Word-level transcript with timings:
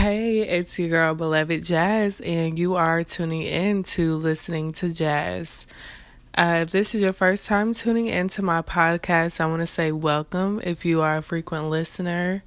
Hey, 0.00 0.38
it's 0.38 0.78
your 0.78 0.88
girl, 0.88 1.14
Beloved 1.14 1.62
Jazz, 1.62 2.22
and 2.22 2.58
you 2.58 2.74
are 2.76 3.04
tuning 3.04 3.42
in 3.42 3.82
to 3.82 4.16
listening 4.16 4.72
to 4.72 4.94
jazz. 4.94 5.66
Uh, 6.34 6.60
if 6.62 6.70
this 6.70 6.94
is 6.94 7.02
your 7.02 7.12
first 7.12 7.44
time 7.44 7.74
tuning 7.74 8.06
into 8.06 8.40
my 8.40 8.62
podcast, 8.62 9.42
I 9.42 9.46
want 9.46 9.60
to 9.60 9.66
say 9.66 9.92
welcome. 9.92 10.58
If 10.64 10.86
you 10.86 11.02
are 11.02 11.18
a 11.18 11.22
frequent 11.22 11.68
listener 11.68 12.42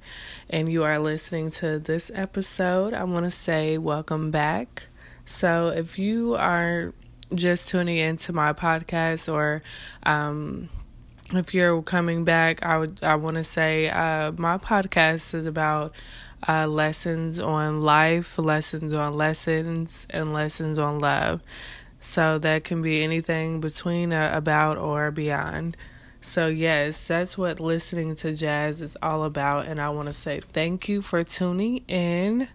and 0.50 0.68
you 0.68 0.82
are 0.82 0.98
listening 0.98 1.48
to 1.52 1.78
this 1.78 2.10
episode, 2.12 2.92
I 2.92 3.04
want 3.04 3.24
to 3.24 3.30
say 3.30 3.78
welcome 3.78 4.32
back. 4.32 4.88
So, 5.24 5.68
if 5.68 5.96
you 5.96 6.34
are 6.34 6.92
just 7.32 7.68
tuning 7.68 7.98
into 7.98 8.32
my 8.32 8.52
podcast 8.52 9.32
or 9.32 9.62
um, 10.02 10.70
if 11.32 11.54
you're 11.54 11.80
coming 11.82 12.24
back, 12.24 12.64
I 12.64 12.78
would 12.78 12.98
I 13.04 13.14
want 13.14 13.36
to 13.36 13.44
say 13.44 13.90
uh, 13.90 14.32
my 14.32 14.58
podcast 14.58 15.34
is 15.34 15.46
about 15.46 15.92
uh, 16.48 16.66
lessons 16.66 17.38
on 17.40 17.82
life, 17.82 18.38
lessons 18.38 18.92
on 18.92 19.16
lessons, 19.16 20.06
and 20.10 20.32
lessons 20.32 20.78
on 20.78 20.98
love. 20.98 21.40
So 22.00 22.38
that 22.38 22.64
can 22.64 22.82
be 22.82 23.02
anything 23.02 23.60
between, 23.60 24.12
uh, 24.12 24.30
about, 24.34 24.76
or 24.76 25.10
beyond. 25.10 25.76
So, 26.20 26.48
yes, 26.48 27.06
that's 27.06 27.36
what 27.36 27.60
listening 27.60 28.14
to 28.16 28.34
jazz 28.34 28.80
is 28.80 28.96
all 29.02 29.24
about. 29.24 29.66
And 29.66 29.80
I 29.80 29.90
want 29.90 30.08
to 30.08 30.14
say 30.14 30.40
thank 30.40 30.88
you 30.88 31.02
for 31.02 31.22
tuning 31.22 31.78
in. 31.88 32.48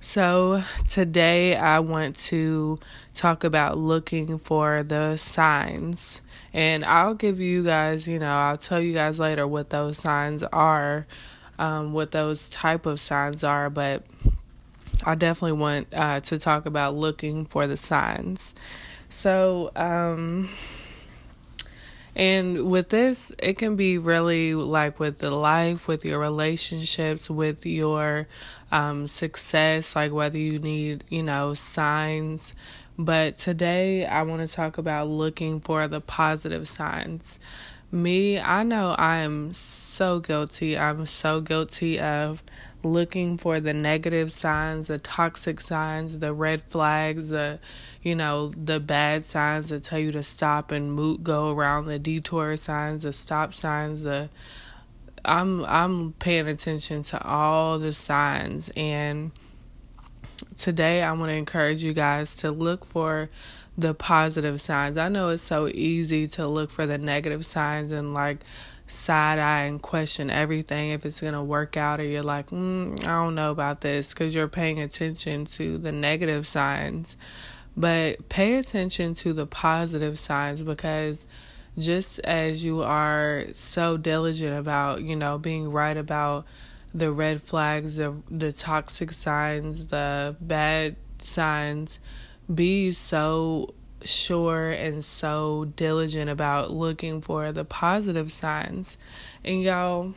So, 0.00 0.62
today 0.88 1.56
I 1.56 1.80
want 1.80 2.16
to 2.16 2.78
talk 3.14 3.44
about 3.44 3.76
looking 3.76 4.38
for 4.38 4.82
the 4.82 5.16
signs. 5.16 6.20
And 6.52 6.84
I'll 6.84 7.14
give 7.14 7.40
you 7.40 7.62
guys, 7.62 8.08
you 8.08 8.18
know, 8.18 8.34
I'll 8.34 8.56
tell 8.56 8.80
you 8.80 8.94
guys 8.94 9.18
later 9.18 9.46
what 9.46 9.70
those 9.70 9.98
signs 9.98 10.42
are 10.44 11.06
um, 11.58 11.92
what 11.92 12.12
those 12.12 12.48
type 12.50 12.86
of 12.86 13.00
signs 13.00 13.42
are, 13.42 13.70
but 13.70 14.04
I 15.04 15.14
definitely 15.14 15.58
want 15.58 15.88
uh, 15.92 16.20
to 16.20 16.38
talk 16.38 16.66
about 16.66 16.94
looking 16.94 17.44
for 17.44 17.66
the 17.66 17.76
signs. 17.76 18.54
So, 19.08 19.70
um, 19.74 20.48
and 22.14 22.68
with 22.68 22.88
this, 22.88 23.32
it 23.38 23.58
can 23.58 23.76
be 23.76 23.96
really 23.98 24.54
like 24.54 24.98
with 24.98 25.18
the 25.18 25.30
life, 25.30 25.86
with 25.86 26.04
your 26.04 26.18
relationships, 26.18 27.30
with 27.30 27.64
your 27.64 28.26
um, 28.72 29.06
success, 29.06 29.94
like 29.94 30.12
whether 30.12 30.38
you 30.38 30.58
need, 30.58 31.04
you 31.10 31.22
know, 31.22 31.54
signs. 31.54 32.54
But 32.98 33.38
today, 33.38 34.04
I 34.04 34.22
want 34.22 34.48
to 34.48 34.54
talk 34.54 34.78
about 34.78 35.08
looking 35.08 35.60
for 35.60 35.86
the 35.86 36.00
positive 36.00 36.68
signs. 36.68 37.38
Me, 37.90 38.38
I 38.38 38.64
know 38.64 38.94
I 38.98 39.18
am 39.18 39.54
so 39.54 40.20
guilty. 40.20 40.76
I'm 40.76 41.06
so 41.06 41.40
guilty 41.40 41.98
of 41.98 42.42
looking 42.82 43.38
for 43.38 43.60
the 43.60 43.72
negative 43.72 44.30
signs, 44.30 44.88
the 44.88 44.98
toxic 44.98 45.60
signs, 45.60 46.18
the 46.18 46.34
red 46.34 46.62
flags, 46.68 47.30
the 47.30 47.58
you 48.02 48.14
know, 48.14 48.48
the 48.50 48.78
bad 48.78 49.24
signs 49.24 49.70
that 49.70 49.84
tell 49.84 49.98
you 49.98 50.12
to 50.12 50.22
stop 50.22 50.70
and 50.70 50.92
move, 50.92 51.24
go 51.24 51.50
around 51.50 51.86
the 51.86 51.98
detour 51.98 52.58
signs, 52.58 53.04
the 53.04 53.12
stop 53.12 53.54
signs, 53.54 54.02
the 54.02 54.28
I'm 55.24 55.64
I'm 55.64 56.12
paying 56.12 56.46
attention 56.46 57.02
to 57.04 57.26
all 57.26 57.78
the 57.78 57.94
signs 57.94 58.70
and 58.76 59.32
today 60.58 61.02
I 61.02 61.12
want 61.12 61.30
to 61.30 61.34
encourage 61.34 61.82
you 61.82 61.94
guys 61.94 62.36
to 62.36 62.50
look 62.50 62.84
for 62.84 63.30
the 63.78 63.94
positive 63.94 64.60
signs. 64.60 64.98
I 64.98 65.08
know 65.08 65.30
it's 65.30 65.42
so 65.42 65.68
easy 65.68 66.26
to 66.28 66.48
look 66.48 66.70
for 66.72 66.84
the 66.84 66.98
negative 66.98 67.46
signs 67.46 67.92
and 67.92 68.12
like 68.12 68.40
side 68.88 69.38
eye 69.38 69.62
and 69.62 69.80
question 69.80 70.30
everything 70.30 70.90
if 70.90 71.06
it's 71.06 71.20
going 71.20 71.34
to 71.34 71.42
work 71.42 71.76
out, 71.76 72.00
or 72.00 72.04
you're 72.04 72.22
like, 72.24 72.50
mm, 72.50 73.00
I 73.04 73.06
don't 73.06 73.36
know 73.36 73.52
about 73.52 73.80
this 73.80 74.12
because 74.12 74.34
you're 74.34 74.48
paying 74.48 74.80
attention 74.80 75.44
to 75.44 75.78
the 75.78 75.92
negative 75.92 76.46
signs. 76.46 77.16
But 77.76 78.28
pay 78.28 78.56
attention 78.56 79.14
to 79.14 79.32
the 79.32 79.46
positive 79.46 80.18
signs 80.18 80.60
because 80.60 81.26
just 81.78 82.18
as 82.20 82.64
you 82.64 82.82
are 82.82 83.44
so 83.54 83.96
diligent 83.96 84.58
about, 84.58 85.02
you 85.02 85.14
know, 85.14 85.38
being 85.38 85.70
right 85.70 85.96
about 85.96 86.46
the 86.92 87.12
red 87.12 87.42
flags, 87.42 87.96
the 87.96 88.16
the 88.28 88.50
toxic 88.50 89.12
signs, 89.12 89.86
the 89.86 90.34
bad 90.40 90.96
signs, 91.18 92.00
be 92.52 92.92
so 92.92 93.74
sure 94.04 94.70
and 94.70 95.04
so 95.04 95.66
diligent 95.76 96.30
about 96.30 96.70
looking 96.70 97.20
for 97.20 97.52
the 97.52 97.64
positive 97.64 98.30
signs. 98.32 98.96
And 99.44 99.62
y'all 99.62 100.14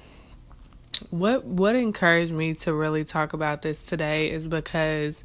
what 1.10 1.44
what 1.44 1.76
encouraged 1.76 2.32
me 2.32 2.54
to 2.54 2.74
really 2.74 3.04
talk 3.04 3.34
about 3.34 3.64
this 3.64 3.84
today 3.84 4.30
is 4.30 4.48
because 4.48 5.24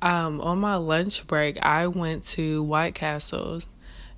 um 0.00 0.40
on 0.40 0.58
my 0.58 0.76
lunch 0.76 1.26
break 1.26 1.58
I 1.60 1.88
went 1.88 2.22
to 2.28 2.62
White 2.62 2.94
Castles 2.94 3.66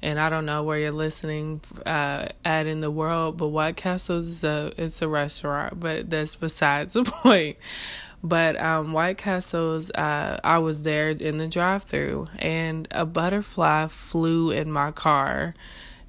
and 0.03 0.19
I 0.19 0.29
don't 0.29 0.45
know 0.45 0.65
where 0.65 0.79
you're 0.79 0.91
listening 0.91 1.61
uh, 1.87 2.27
at 2.45 2.67
in 2.67 2.81
the 2.81 2.91
world, 2.91 3.37
but 3.37 3.49
White 3.49 3.77
Castles 3.77 4.27
is 4.27 4.45
a 4.45 4.73
it's 4.77 5.01
a 5.01 5.07
restaurant, 5.07 5.79
but 5.79 6.11
that's 6.11 6.35
besides 6.35 6.95
the 6.95 7.05
point. 7.23 7.57
But 8.25 8.61
um, 8.61 8.93
White 8.93 9.19
Castles, 9.19 9.91
uh, 9.91 10.39
I 10.45 10.59
was 10.59 10.83
there 10.83 11.11
in 11.11 11.39
the 11.39 11.49
drive-through, 11.49 12.29
and 12.39 12.87
a 12.93 13.05
butterfly 13.05 13.89
flew 13.89 14.53
in 14.53 14.71
my 14.71 14.93
car, 14.93 15.55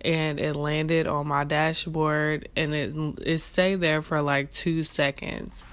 and 0.01 0.39
it 0.39 0.55
landed 0.55 1.07
on 1.07 1.27
my 1.27 1.43
dashboard, 1.43 2.49
and 2.55 2.73
it 2.73 2.93
it 3.25 3.39
stayed 3.39 3.79
there 3.81 4.03
for 4.03 4.21
like 4.21 4.51
two 4.51 4.83
seconds, 4.83 5.63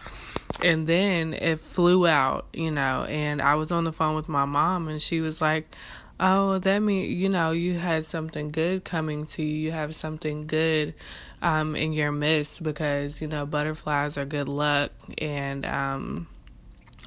and 0.65 0.87
then 0.87 1.34
it 1.34 1.61
flew 1.61 2.06
out, 2.06 2.47
you 2.55 2.71
know. 2.71 3.05
And 3.05 3.43
I 3.43 3.57
was 3.57 3.71
on 3.71 3.84
the 3.84 3.93
phone 3.93 4.17
with 4.17 4.28
my 4.28 4.47
mom, 4.47 4.89
and 4.89 5.03
she 5.03 5.21
was 5.21 5.43
like, 5.43 5.75
"Oh, 6.21 6.59
that 6.59 6.79
means 6.81 7.09
you 7.09 7.29
know 7.29 7.51
you 7.51 7.75
had 7.75 8.05
something 8.05 8.53
good 8.53 8.85
coming 8.85 9.27
to 9.27 9.43
you. 9.43 9.57
You 9.57 9.73
have 9.73 9.97
something 9.97 10.47
good." 10.47 10.95
um, 11.43 11.75
in 11.75 11.93
your 11.93 12.13
midst 12.13 12.63
because 12.63 13.21
you 13.21 13.29
know 13.29 13.47
butterflies 13.47 14.19
are 14.19 14.25
good 14.25 14.49
luck 14.49 14.93
and 15.19 15.65
um, 15.65 16.27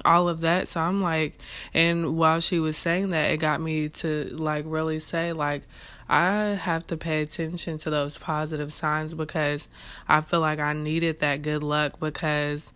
all 0.04 0.28
of 0.28 0.40
that. 0.40 0.68
So 0.68 0.80
I'm 0.80 1.02
like, 1.02 1.38
and 1.72 2.16
while 2.16 2.40
she 2.40 2.58
was 2.58 2.76
saying 2.76 3.10
that, 3.10 3.30
it 3.30 3.38
got 3.38 3.60
me 3.60 3.88
to 3.90 4.24
like 4.32 4.64
really 4.66 4.98
say 4.98 5.32
like. 5.32 5.62
I 6.06 6.58
have 6.60 6.86
to 6.88 6.98
pay 6.98 7.22
attention 7.22 7.78
to 7.78 7.88
those 7.88 8.18
positive 8.18 8.74
signs 8.74 9.14
because 9.14 9.68
I 10.06 10.20
feel 10.20 10.40
like 10.40 10.58
I 10.58 10.74
needed 10.74 11.20
that 11.20 11.40
good 11.40 11.62
luck 11.62 11.98
because 11.98 12.74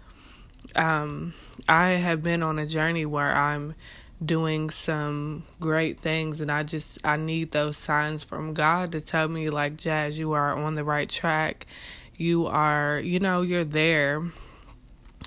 um, 0.75 1.35
I 1.69 1.89
have 1.89 2.23
been 2.23 2.43
on 2.43 2.59
a 2.59 2.65
journey 2.65 3.05
where 3.05 3.37
I'm 3.37 3.75
doing 4.25 4.69
some 4.71 5.45
great 5.61 6.01
things 6.01 6.41
and 6.41 6.51
I 6.51 6.65
just 6.65 6.99
I 7.05 7.17
need 7.17 7.53
those 7.53 7.77
signs 7.77 8.25
from 8.25 8.53
God 8.55 8.93
to 8.93 9.01
tell 9.01 9.29
me 9.29 9.51
like 9.51 9.77
Jazz 9.77 10.19
you 10.19 10.33
are 10.33 10.57
on 10.57 10.75
the 10.75 10.85
right 10.85 11.09
track. 11.09 11.67
You 12.17 12.47
are, 12.47 12.99
you 12.99 13.21
know, 13.21 13.43
you're 13.43 13.65
there. 13.65 14.25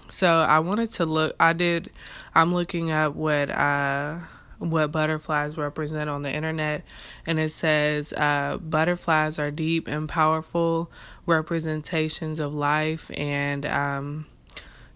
So 0.09 0.41
I 0.41 0.59
wanted 0.59 0.91
to 0.93 1.05
look 1.05 1.35
I 1.39 1.53
did 1.53 1.89
I'm 2.35 2.53
looking 2.53 2.91
up 2.91 3.15
what 3.15 3.49
uh 3.49 4.19
what 4.61 4.91
butterflies 4.91 5.57
represent 5.57 6.07
on 6.09 6.21
the 6.21 6.31
internet 6.31 6.83
and 7.25 7.39
it 7.39 7.51
says 7.51 8.13
uh, 8.13 8.57
butterflies 8.57 9.39
are 9.39 9.49
deep 9.49 9.87
and 9.87 10.07
powerful 10.07 10.91
representations 11.25 12.39
of 12.39 12.53
life 12.53 13.09
and 13.15 13.65
um, 13.65 14.27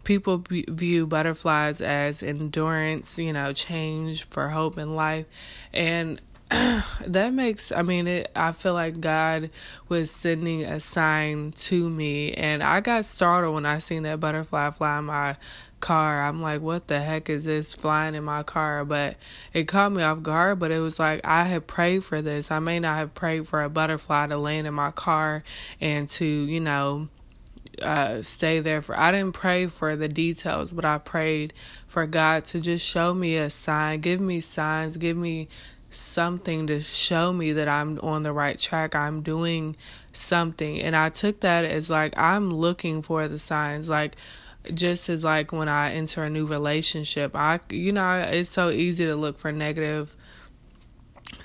people 0.06 0.42
view 0.48 1.06
butterflies 1.06 1.82
as 1.82 2.24
endurance, 2.24 3.18
you 3.18 3.34
know, 3.34 3.52
change 3.52 4.24
for 4.24 4.48
hope 4.50 4.78
in 4.78 4.96
life. 4.96 5.26
And 5.74 6.22
that 6.50 7.34
makes 7.34 7.72
I 7.72 7.82
mean 7.82 8.08
it 8.08 8.32
I 8.36 8.52
feel 8.52 8.74
like 8.74 9.02
God 9.02 9.50
was 9.90 10.12
sending 10.12 10.64
a 10.64 10.80
sign 10.80 11.54
to 11.54 11.90
me 11.90 12.34
and 12.34 12.62
I 12.62 12.82
got 12.82 13.06
startled 13.06 13.56
when 13.56 13.66
I 13.66 13.80
seen 13.80 14.04
that 14.04 14.20
butterfly 14.20 14.70
fly 14.70 15.00
in 15.00 15.06
my 15.06 15.38
car. 15.80 16.24
I'm 16.24 16.42
like, 16.42 16.62
what 16.62 16.88
the 16.88 17.02
heck 17.02 17.30
is 17.30 17.46
this 17.46 17.74
flying 17.74 18.16
in 18.16 18.24
my 18.24 18.44
car? 18.44 18.86
But 18.86 19.18
it 19.54 19.68
caught 19.68 19.92
me 19.92 20.04
off 20.04 20.22
guard, 20.22 20.60
but 20.60 20.72
it 20.72 20.80
was 20.80 21.00
like 21.00 21.22
I 21.24 21.44
had 21.44 21.68
prayed 21.68 22.04
for 22.04 22.22
this. 22.22 22.52
I 22.52 22.60
may 22.60 22.80
not 22.80 22.98
have 22.98 23.14
prayed 23.14 23.48
for 23.48 23.64
a 23.64 23.70
butterfly 23.70 24.28
to 24.28 24.38
land 24.38 24.68
in 24.68 24.74
my 24.74 24.92
car 24.92 25.44
and 25.82 26.08
to, 26.10 26.26
you 26.26 26.60
know, 26.60 27.10
uh, 27.82 28.22
stay 28.22 28.60
there 28.60 28.82
for. 28.82 28.98
I 28.98 29.12
didn't 29.12 29.34
pray 29.34 29.68
for 29.68 29.96
the 29.96 30.08
details, 30.08 30.72
but 30.72 30.86
I 30.86 30.98
prayed 30.98 31.54
for 31.88 32.06
God 32.06 32.46
to 32.46 32.60
just 32.60 32.86
show 32.86 33.14
me 33.14 33.36
a 33.36 33.50
sign, 33.50 34.02
give 34.02 34.20
me 34.20 34.40
signs, 34.40 34.98
give 34.98 35.18
me 35.18 35.48
something 35.90 36.68
to 36.68 36.82
show 36.82 37.32
me 37.32 37.54
that 37.54 37.68
I'm 37.68 38.00
on 38.00 38.24
the 38.24 38.34
right 38.34 38.60
track. 38.60 38.96
I'm 38.96 39.22
doing 39.22 39.76
something. 40.14 40.82
And 40.82 40.96
I 40.96 41.10
took 41.10 41.42
that 41.42 41.66
as 41.66 41.90
like 41.90 42.18
I'm 42.18 42.52
looking 42.52 43.02
for 43.02 43.28
the 43.28 43.40
signs. 43.40 43.90
Like 43.90 44.16
just 44.74 45.10
as 45.10 45.24
like 45.24 45.52
when 45.52 45.70
I 45.70 45.94
enter 45.94 46.24
a 46.24 46.30
new 46.30 46.46
relationship, 46.46 47.36
I 47.36 47.60
you 47.70 47.92
know, 47.92 48.20
it's 48.20 48.50
so 48.50 48.70
easy 48.70 49.06
to 49.06 49.16
look 49.16 49.38
for 49.38 49.52
negative 49.52 50.16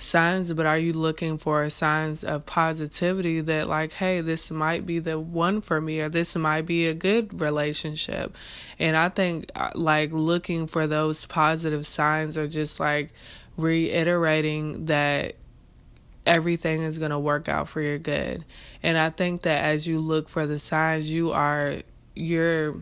signs, 0.00 0.52
but 0.52 0.66
are 0.66 0.78
you 0.78 0.92
looking 0.92 1.38
for 1.38 1.68
signs 1.70 2.24
of 2.24 2.46
positivity 2.46 3.40
that, 3.42 3.68
like, 3.68 3.92
hey, 3.92 4.20
this 4.20 4.50
might 4.50 4.86
be 4.86 4.98
the 4.98 5.20
one 5.20 5.60
for 5.60 5.80
me, 5.80 6.00
or 6.00 6.08
this 6.08 6.34
might 6.34 6.66
be 6.66 6.86
a 6.86 6.94
good 6.94 7.40
relationship? 7.40 8.34
And 8.78 8.96
I 8.96 9.10
think, 9.10 9.50
uh, 9.54 9.70
like, 9.74 10.10
looking 10.12 10.66
for 10.66 10.86
those 10.86 11.26
positive 11.26 11.86
signs 11.86 12.38
are 12.38 12.48
just 12.48 12.80
like 12.80 13.12
reiterating 13.56 14.86
that 14.86 15.36
everything 16.26 16.82
is 16.82 16.98
going 16.98 17.10
to 17.10 17.18
work 17.18 17.48
out 17.48 17.68
for 17.68 17.80
your 17.80 17.98
good. 17.98 18.44
And 18.82 18.96
I 18.96 19.10
think 19.10 19.42
that 19.42 19.64
as 19.64 19.86
you 19.86 20.00
look 20.00 20.28
for 20.28 20.46
the 20.46 20.58
signs, 20.58 21.10
you 21.10 21.32
are, 21.32 21.76
you're, 22.14 22.76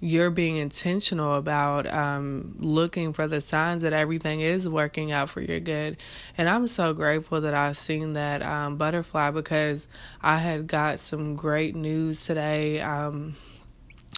you're 0.00 0.30
being 0.30 0.56
intentional 0.56 1.34
about 1.34 1.86
um, 1.86 2.54
looking 2.60 3.12
for 3.12 3.26
the 3.26 3.40
signs 3.40 3.82
that 3.82 3.92
everything 3.92 4.40
is 4.40 4.68
working 4.68 5.10
out 5.10 5.28
for 5.28 5.40
your 5.40 5.58
good. 5.58 5.96
And 6.36 6.48
I'm 6.48 6.68
so 6.68 6.92
grateful 6.92 7.40
that 7.40 7.54
I've 7.54 7.76
seen 7.76 8.12
that 8.12 8.42
um, 8.42 8.76
butterfly 8.76 9.32
because 9.32 9.88
I 10.22 10.38
had 10.38 10.68
got 10.68 11.00
some 11.00 11.34
great 11.34 11.74
news 11.74 12.24
today. 12.24 12.80
Um, 12.80 13.34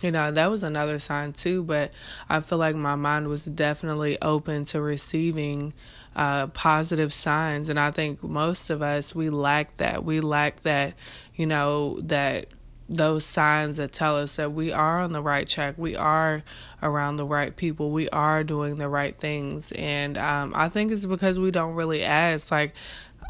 you 0.02 0.10
know, 0.10 0.30
that 0.30 0.50
was 0.50 0.62
another 0.62 0.98
sign 0.98 1.32
too, 1.32 1.62
but 1.62 1.92
I 2.28 2.40
feel 2.40 2.58
like 2.58 2.76
my 2.76 2.94
mind 2.94 3.28
was 3.28 3.44
definitely 3.44 4.20
open 4.20 4.64
to 4.66 4.80
receiving 4.80 5.72
uh, 6.16 6.48
positive 6.48 7.12
signs. 7.12 7.68
And 7.68 7.78
I 7.78 7.90
think 7.90 8.22
most 8.22 8.70
of 8.70 8.82
us, 8.82 9.14
we 9.14 9.30
lack 9.30 9.76
that. 9.78 10.04
We 10.04 10.20
lack 10.20 10.62
that, 10.62 10.94
you 11.34 11.46
know, 11.46 12.00
that 12.02 12.48
those 12.90 13.24
signs 13.24 13.76
that 13.76 13.92
tell 13.92 14.16
us 14.16 14.36
that 14.36 14.52
we 14.52 14.72
are 14.72 15.00
on 15.00 15.12
the 15.12 15.22
right 15.22 15.48
track, 15.48 15.76
we 15.78 15.94
are 15.94 16.42
around 16.82 17.16
the 17.16 17.24
right 17.24 17.54
people, 17.54 17.92
we 17.92 18.08
are 18.10 18.42
doing 18.42 18.76
the 18.76 18.88
right 18.88 19.16
things. 19.16 19.70
And 19.72 20.18
um, 20.18 20.52
I 20.56 20.68
think 20.68 20.90
it's 20.90 21.06
because 21.06 21.38
we 21.38 21.52
don't 21.52 21.76
really 21.76 22.02
ask. 22.02 22.50
Like, 22.50 22.74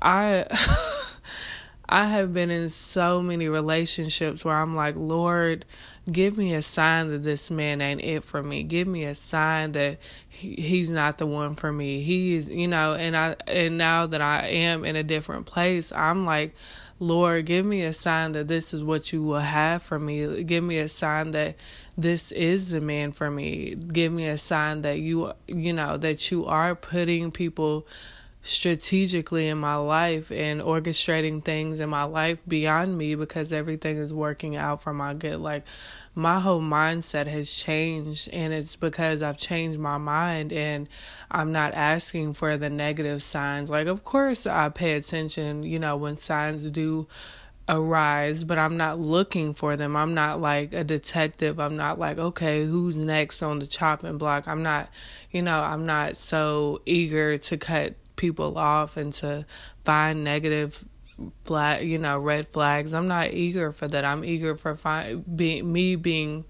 I. 0.00 0.46
I 1.92 2.06
have 2.06 2.32
been 2.32 2.52
in 2.52 2.70
so 2.70 3.20
many 3.20 3.48
relationships 3.48 4.44
where 4.44 4.54
I'm 4.54 4.76
like, 4.76 4.94
Lord, 4.96 5.64
give 6.10 6.38
me 6.38 6.54
a 6.54 6.62
sign 6.62 7.10
that 7.10 7.24
this 7.24 7.50
man 7.50 7.80
ain't 7.80 8.00
it 8.00 8.22
for 8.22 8.44
me. 8.44 8.62
Give 8.62 8.86
me 8.86 9.02
a 9.02 9.14
sign 9.14 9.72
that 9.72 9.98
he, 10.28 10.54
he's 10.54 10.88
not 10.88 11.18
the 11.18 11.26
one 11.26 11.56
for 11.56 11.72
me. 11.72 12.02
He 12.02 12.34
is, 12.34 12.48
you 12.48 12.68
know, 12.68 12.94
and 12.94 13.16
I 13.16 13.34
and 13.48 13.76
now 13.76 14.06
that 14.06 14.20
I 14.20 14.46
am 14.46 14.84
in 14.84 14.94
a 14.94 15.02
different 15.02 15.46
place, 15.46 15.90
I'm 15.90 16.24
like, 16.24 16.54
Lord, 17.02 17.46
give 17.46 17.64
me 17.64 17.82
a 17.82 17.94
sign 17.94 18.32
that 18.32 18.46
this 18.46 18.74
is 18.74 18.84
what 18.84 19.10
you 19.10 19.22
will 19.22 19.38
have 19.40 19.82
for 19.82 19.98
me. 19.98 20.44
Give 20.44 20.62
me 20.62 20.78
a 20.78 20.88
sign 20.88 21.30
that 21.30 21.56
this 21.96 22.30
is 22.30 22.68
the 22.68 22.80
man 22.82 23.12
for 23.12 23.30
me. 23.30 23.74
Give 23.74 24.12
me 24.12 24.26
a 24.26 24.36
sign 24.36 24.82
that 24.82 25.00
you, 25.00 25.32
you 25.48 25.72
know, 25.72 25.96
that 25.96 26.30
you 26.30 26.44
are 26.44 26.74
putting 26.74 27.32
people 27.32 27.86
strategically 28.42 29.48
in 29.48 29.58
my 29.58 29.74
life 29.74 30.30
and 30.30 30.62
orchestrating 30.62 31.44
things 31.44 31.78
in 31.78 31.90
my 31.90 32.04
life 32.04 32.38
beyond 32.48 32.96
me 32.96 33.14
because 33.14 33.52
everything 33.52 33.98
is 33.98 34.14
working 34.14 34.56
out 34.56 34.82
for 34.82 34.94
my 34.94 35.12
good. 35.12 35.38
Like 35.38 35.64
my 36.14 36.40
whole 36.40 36.62
mindset 36.62 37.26
has 37.26 37.52
changed 37.52 38.30
and 38.32 38.52
it's 38.52 38.76
because 38.76 39.22
I've 39.22 39.36
changed 39.36 39.78
my 39.78 39.98
mind 39.98 40.52
and 40.52 40.88
I'm 41.30 41.52
not 41.52 41.74
asking 41.74 42.34
for 42.34 42.56
the 42.56 42.70
negative 42.70 43.22
signs. 43.22 43.68
Like 43.68 43.86
of 43.86 44.04
course 44.04 44.46
I 44.46 44.70
pay 44.70 44.92
attention, 44.92 45.62
you 45.62 45.78
know, 45.78 45.96
when 45.96 46.16
signs 46.16 46.64
do 46.64 47.08
arise, 47.68 48.42
but 48.42 48.58
I'm 48.58 48.76
not 48.76 48.98
looking 48.98 49.54
for 49.54 49.76
them. 49.76 49.96
I'm 49.96 50.14
not 50.14 50.40
like 50.40 50.72
a 50.72 50.82
detective. 50.82 51.60
I'm 51.60 51.76
not 51.76 51.98
like, 51.98 52.18
okay, 52.18 52.64
who's 52.64 52.96
next 52.96 53.42
on 53.42 53.58
the 53.60 53.66
chopping 53.66 54.18
block? 54.18 54.48
I'm 54.48 54.62
not, 54.62 54.88
you 55.30 55.42
know, 55.42 55.60
I'm 55.60 55.86
not 55.86 56.16
so 56.16 56.80
eager 56.86 57.38
to 57.38 57.56
cut 57.56 57.94
people 58.20 58.58
off 58.58 58.98
and 58.98 59.14
to 59.14 59.46
find 59.82 60.22
negative 60.22 60.84
flag, 61.46 61.88
you 61.88 61.98
know, 61.98 62.18
red 62.18 62.46
flags. 62.48 62.92
I'm 62.92 63.08
not 63.08 63.32
eager 63.32 63.72
for 63.72 63.88
that. 63.88 64.04
I'm 64.04 64.24
eager 64.24 64.54
for 64.56 64.76
find, 64.76 65.26
me 65.26 65.96
being 65.96 66.44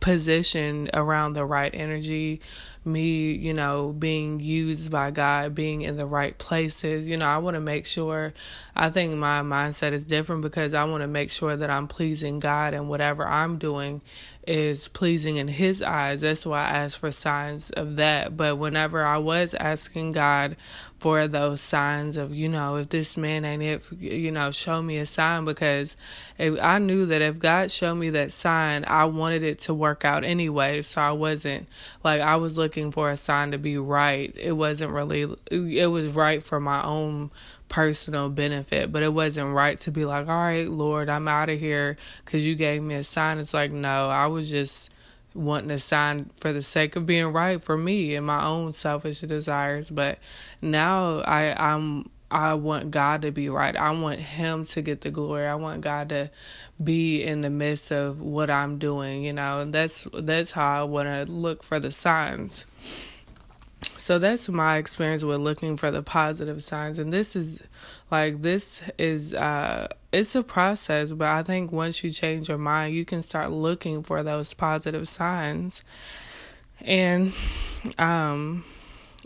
positioned 0.00 0.90
around 0.92 1.34
the 1.34 1.44
right 1.44 1.72
energy, 1.72 2.40
me, 2.84 3.32
you 3.32 3.54
know, 3.54 3.94
being 3.96 4.40
used 4.40 4.90
by 4.90 5.12
God, 5.12 5.54
being 5.54 5.82
in 5.82 5.96
the 5.96 6.06
right 6.06 6.36
places. 6.36 7.06
You 7.06 7.16
know, 7.16 7.26
I 7.26 7.38
want 7.38 7.54
to 7.54 7.60
make 7.60 7.86
sure, 7.86 8.34
I 8.74 8.90
think 8.90 9.14
my 9.14 9.42
mindset 9.42 9.92
is 9.92 10.04
different 10.04 10.42
because 10.42 10.74
I 10.74 10.82
want 10.84 11.02
to 11.02 11.06
make 11.06 11.30
sure 11.30 11.56
that 11.56 11.70
I'm 11.70 11.86
pleasing 11.86 12.40
God 12.40 12.74
and 12.74 12.88
whatever 12.88 13.24
I'm 13.24 13.58
doing 13.58 14.02
is 14.46 14.88
pleasing 14.88 15.36
in 15.36 15.48
His 15.48 15.82
eyes. 15.82 16.22
That's 16.22 16.44
why 16.44 16.64
I 16.64 16.70
ask 16.70 16.98
for 16.98 17.12
signs 17.12 17.70
of 17.70 17.96
that. 17.96 18.36
But 18.36 18.58
whenever 18.58 19.04
I 19.04 19.18
was 19.18 19.54
asking 19.54 20.12
God 20.12 20.56
for 20.98 21.26
those 21.26 21.60
signs 21.60 22.16
of, 22.16 22.34
you 22.34 22.48
know, 22.48 22.76
if 22.76 22.88
this 22.88 23.16
man 23.16 23.44
ain't 23.44 23.62
it, 23.62 23.92
you 24.00 24.30
know, 24.30 24.50
show 24.50 24.80
me 24.80 24.98
a 24.98 25.06
sign 25.06 25.44
because 25.44 25.96
if, 26.38 26.58
I 26.60 26.78
knew 26.78 27.06
that 27.06 27.22
if 27.22 27.38
God 27.38 27.70
showed 27.70 27.96
me 27.96 28.10
that 28.10 28.32
sign, 28.32 28.84
I 28.84 29.04
wanted 29.06 29.42
it 29.42 29.60
to 29.60 29.74
work 29.74 30.04
out 30.04 30.24
anyway. 30.24 30.82
So 30.82 31.00
I 31.00 31.12
wasn't 31.12 31.68
like, 32.04 32.20
I 32.20 32.36
was 32.36 32.56
looking 32.56 32.92
for 32.92 33.10
a 33.10 33.16
sign 33.16 33.52
to 33.52 33.58
be 33.58 33.78
right. 33.78 34.34
It 34.36 34.52
wasn't 34.52 34.92
really, 34.92 35.32
it 35.50 35.86
was 35.86 36.08
right 36.08 36.42
for 36.42 36.60
my 36.60 36.82
own 36.84 37.30
personal 37.72 38.28
benefit, 38.28 38.92
but 38.92 39.02
it 39.02 39.14
wasn't 39.14 39.48
right 39.54 39.78
to 39.78 39.90
be 39.90 40.04
like, 40.04 40.28
all 40.28 40.42
right, 40.42 40.68
Lord, 40.68 41.08
I'm 41.08 41.26
out 41.26 41.48
of 41.48 41.58
here 41.58 41.96
because 42.22 42.44
you 42.44 42.54
gave 42.54 42.82
me 42.82 42.94
a 42.94 43.02
sign. 43.02 43.38
It's 43.38 43.54
like, 43.54 43.72
no, 43.72 44.10
I 44.10 44.26
was 44.26 44.50
just 44.50 44.90
wanting 45.34 45.70
a 45.70 45.78
sign 45.78 46.28
for 46.36 46.52
the 46.52 46.60
sake 46.60 46.96
of 46.96 47.06
being 47.06 47.32
right 47.32 47.62
for 47.62 47.78
me 47.78 48.14
and 48.14 48.26
my 48.26 48.44
own 48.44 48.74
selfish 48.74 49.22
desires. 49.22 49.88
But 49.88 50.18
now 50.60 51.20
I, 51.20 51.54
I'm 51.72 52.10
I 52.30 52.54
want 52.54 52.90
God 52.90 53.22
to 53.22 53.30
be 53.30 53.48
right. 53.48 53.74
I 53.74 53.90
want 53.90 54.20
Him 54.20 54.66
to 54.66 54.82
get 54.82 55.00
the 55.00 55.10
glory. 55.10 55.46
I 55.46 55.54
want 55.54 55.80
God 55.80 56.10
to 56.10 56.30
be 56.82 57.22
in 57.22 57.40
the 57.40 57.50
midst 57.50 57.90
of 57.90 58.20
what 58.20 58.50
I'm 58.50 58.78
doing, 58.78 59.22
you 59.22 59.32
know, 59.32 59.60
and 59.60 59.72
that's 59.72 60.06
that's 60.12 60.50
how 60.52 60.80
I 60.80 60.82
want 60.84 61.08
to 61.08 61.32
look 61.32 61.62
for 61.62 61.80
the 61.80 61.90
signs. 61.90 62.66
So 64.02 64.18
that's 64.18 64.48
my 64.48 64.78
experience 64.78 65.22
with 65.22 65.38
looking 65.38 65.76
for 65.76 65.92
the 65.92 66.02
positive 66.02 66.64
signs. 66.64 66.98
And 66.98 67.12
this 67.12 67.36
is 67.36 67.60
like, 68.10 68.42
this 68.42 68.82
is, 68.98 69.32
uh, 69.32 69.86
it's 70.10 70.34
a 70.34 70.42
process, 70.42 71.12
but 71.12 71.28
I 71.28 71.44
think 71.44 71.70
once 71.70 72.02
you 72.02 72.10
change 72.10 72.48
your 72.48 72.58
mind, 72.58 72.96
you 72.96 73.04
can 73.04 73.22
start 73.22 73.52
looking 73.52 74.02
for 74.02 74.24
those 74.24 74.54
positive 74.54 75.06
signs. 75.06 75.84
And, 76.80 77.32
um, 77.96 78.64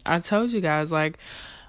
I 0.05 0.21
told 0.21 0.53
you 0.53 0.61
guys, 0.61 0.93
like, 0.93 1.17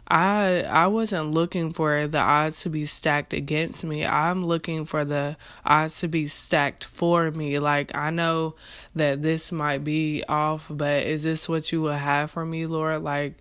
I 0.10 0.62
I 0.62 0.88
wasn't 0.88 1.32
looking 1.32 1.74
for 1.74 2.08
the 2.08 2.20
odds 2.20 2.62
to 2.62 2.70
be 2.70 2.86
stacked 2.86 3.34
against 3.34 3.84
me. 3.84 4.06
I'm 4.06 4.46
looking 4.46 4.86
for 4.86 5.04
the 5.04 5.36
odds 5.66 6.00
to 6.00 6.08
be 6.08 6.28
stacked 6.28 6.86
for 6.86 7.30
me. 7.32 7.60
Like 7.60 7.94
I 7.94 8.10
know 8.10 8.56
that 8.96 9.22
this 9.22 9.52
might 9.52 9.84
be 9.84 10.24
off, 10.30 10.68
but 10.70 11.04
is 11.04 11.24
this 11.24 11.50
what 11.50 11.72
you 11.72 11.82
will 11.82 11.92
have 11.92 12.32
for 12.32 12.46
me, 12.46 12.66
Lord? 12.66 13.04
Like 13.04 13.36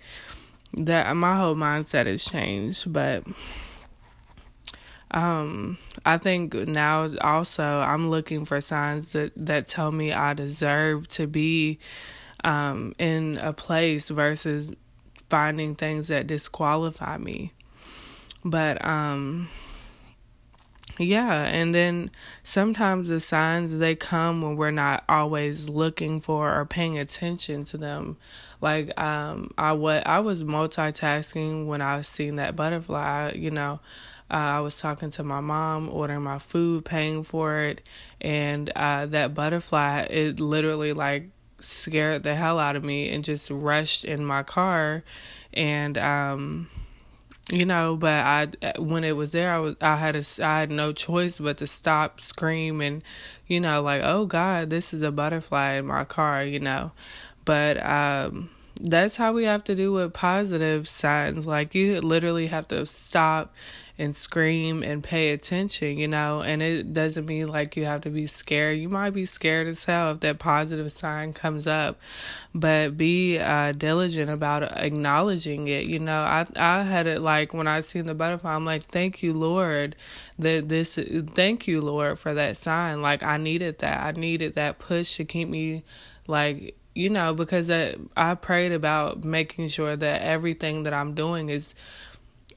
that 0.75 1.15
my 1.17 1.37
whole 1.37 1.55
mindset 1.55 2.07
has 2.07 2.25
changed, 2.25 2.93
but 2.93 3.25
um 5.13 5.79
I 6.05 6.19
think 6.19 6.53
now 6.55 7.15
also 7.21 7.63
I'm 7.63 8.11
looking 8.11 8.45
for 8.45 8.61
signs 8.61 9.13
that 9.13 9.31
that 9.37 9.69
tell 9.69 9.93
me 9.93 10.13
I 10.13 10.35
deserve 10.35 11.07
to 11.09 11.29
be 11.29 11.79
um 12.43 12.93
in 12.99 13.39
a 13.41 13.53
place 13.53 14.09
versus 14.09 14.73
finding 15.29 15.75
things 15.75 16.09
that 16.09 16.27
disqualify 16.27 17.19
me. 17.19 17.53
But 18.45 18.85
um 18.85 19.49
yeah, 20.99 21.43
and 21.43 21.75
then 21.75 22.11
sometimes 22.43 23.09
the 23.09 23.21
signs 23.21 23.79
they 23.79 23.95
come 23.95 24.41
when 24.41 24.57
we're 24.57 24.71
not 24.71 25.05
always 25.09 25.69
looking 25.69 26.21
for 26.21 26.59
or 26.59 26.65
paying 26.65 26.99
attention 26.99 27.65
to 27.65 27.77
them. 27.77 28.17
Like 28.61 28.99
um 28.99 29.51
I 29.59 29.73
what 29.73 30.07
I 30.07 30.21
was 30.21 30.43
multitasking 30.43 31.67
when 31.67 31.83
I 31.83 31.97
was 31.99 32.09
seeing 32.09 32.37
that 32.37 32.57
butterfly, 32.57 33.33
you 33.35 33.51
know. 33.51 33.81
Uh, 34.29 34.59
I 34.59 34.61
was 34.61 34.77
talking 34.81 35.11
to 35.11 35.23
my 35.23 35.39
mom, 35.39 35.89
ordering 35.89 36.23
my 36.23 36.41
food, 36.41 36.85
paying 36.85 37.23
for 37.23 37.61
it, 37.61 37.81
and 38.21 38.69
uh, 38.75 39.07
that 39.07 39.35
butterfly, 39.35 40.01
it 40.11 40.41
literally 40.41 40.93
like 40.93 41.29
scared 41.67 42.23
the 42.23 42.35
hell 42.35 42.59
out 42.59 42.77
of 42.77 42.85
me 42.85 43.11
and 43.11 43.25
just 43.25 43.51
rushed 43.51 44.05
in 44.05 44.25
my 44.25 44.43
car. 44.43 45.05
And 45.53 45.97
um 45.99 46.69
you 47.49 47.65
know 47.65 47.97
but 47.97 48.13
i 48.13 48.49
when 48.77 49.05
it 49.05 49.13
was 49.13 49.31
there 49.31 49.55
i 49.55 49.59
was 49.59 49.77
i 49.81 49.95
had 49.95 50.17
a 50.17 50.25
i 50.43 50.59
had 50.59 50.69
no 50.69 50.93
choice 50.93 51.39
but 51.39 51.57
to 51.57 51.65
stop 51.65 52.21
scream 52.21 52.81
and 52.81 53.05
you 53.47 53.61
know 53.61 53.81
like 53.81 54.03
oh 54.03 54.27
god 54.27 54.69
this 54.69 54.93
is 54.93 55.05
a 55.05 55.13
butterfly 55.13 55.75
in 55.75 55.87
my 55.87 56.05
car 56.05 56.43
you 56.43 56.59
know. 56.59 56.91
But 57.45 57.81
um 57.87 58.51
that's 58.81 59.17
how 59.17 59.33
we 59.33 59.45
have 59.45 59.65
to 59.65 59.75
do 59.75 59.93
with 59.93 60.13
positive 60.13 60.89
signs. 60.89 61.47
Like 61.47 61.75
you 61.75 62.01
literally 62.01 62.49
have 62.49 62.69
to 62.69 62.85
stop 62.87 63.55
and 63.99 64.15
scream 64.15 64.83
and 64.83 65.03
pay 65.03 65.31
attention, 65.31 65.97
you 65.97 66.07
know, 66.07 66.43
and 66.43 66.61
it 66.63 66.93
doesn't 66.93 67.25
mean 67.25 67.49
like 67.49 67.77
you 67.77 67.87
have 67.87 68.03
to 68.03 68.11
be 68.11 68.27
scared. 68.27 68.79
You 68.79 68.91
might 68.91 69.11
be 69.11 69.25
scared 69.25 69.67
as 69.69 69.85
hell 69.85 70.13
if 70.13 70.21
that 70.21 70.39
positive 70.39 70.93
sign 70.93 71.33
comes 71.33 71.67
up, 71.67 71.99
but 72.55 72.99
be 72.99 73.39
uh, 73.39 73.73
diligent 73.73 74.31
about 74.31 74.63
acknowledging 74.63 75.69
it. 75.69 75.87
You 75.87 75.99
know, 75.99 76.21
I 76.21 76.47
I 76.57 76.83
had 76.83 77.07
it 77.07 77.23
like 77.23 77.55
when 77.55 77.67
I 77.67 77.81
seen 77.81 78.05
the 78.05 78.15
butterfly, 78.15 78.55
I'm 78.55 78.67
like, 78.67 78.85
thank 78.85 79.23
you, 79.23 79.33
Lord, 79.33 79.97
that 80.39 80.69
this, 80.69 80.99
thank 81.33 81.67
you, 81.67 81.81
Lord, 81.81 82.19
for 82.19 82.35
that 82.35 82.59
sign. 82.59 83.01
Like 83.01 83.23
I 83.23 83.39
needed 83.39 83.79
that. 83.79 84.05
I 84.05 84.11
needed 84.13 84.55
that 84.57 84.79
push 84.79 85.17
to 85.17 85.25
keep 85.25 85.49
me 85.49 85.85
like 86.27 86.77
you 86.97 87.11
know 87.11 87.35
because 87.35 87.71
I 87.71 87.97
I 88.17 88.35
prayed 88.35 88.73
about 88.73 89.25
making 89.25 89.69
sure 89.69 89.95
that 89.97 90.23
everything 90.23 90.85
that 90.85 90.95
I'm 90.95 91.15
doing 91.15 91.49
is 91.49 91.75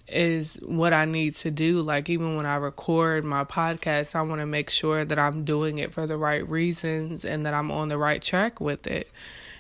is 0.08 0.56
what 0.64 0.94
I 0.94 1.06
need 1.06 1.36
to 1.36 1.52
do. 1.52 1.82
Like 1.82 2.10
even 2.10 2.36
when 2.36 2.46
I 2.46 2.56
record 2.56 3.24
my 3.26 3.44
podcast, 3.44 4.16
I 4.16 4.22
want 4.22 4.42
to 4.42 4.46
make 4.46 4.70
sure 4.70 5.06
that 5.06 5.20
I'm 5.20 5.44
doing 5.44 5.78
it 5.78 5.94
for 5.94 6.08
the 6.08 6.18
right 6.18 6.48
reasons 6.48 7.26
and 7.26 7.46
that 7.46 7.54
I'm 7.54 7.70
on 7.70 7.90
the 7.90 7.98
right 7.98 8.22
track 8.22 8.60
with 8.60 8.88
it. 8.88 9.12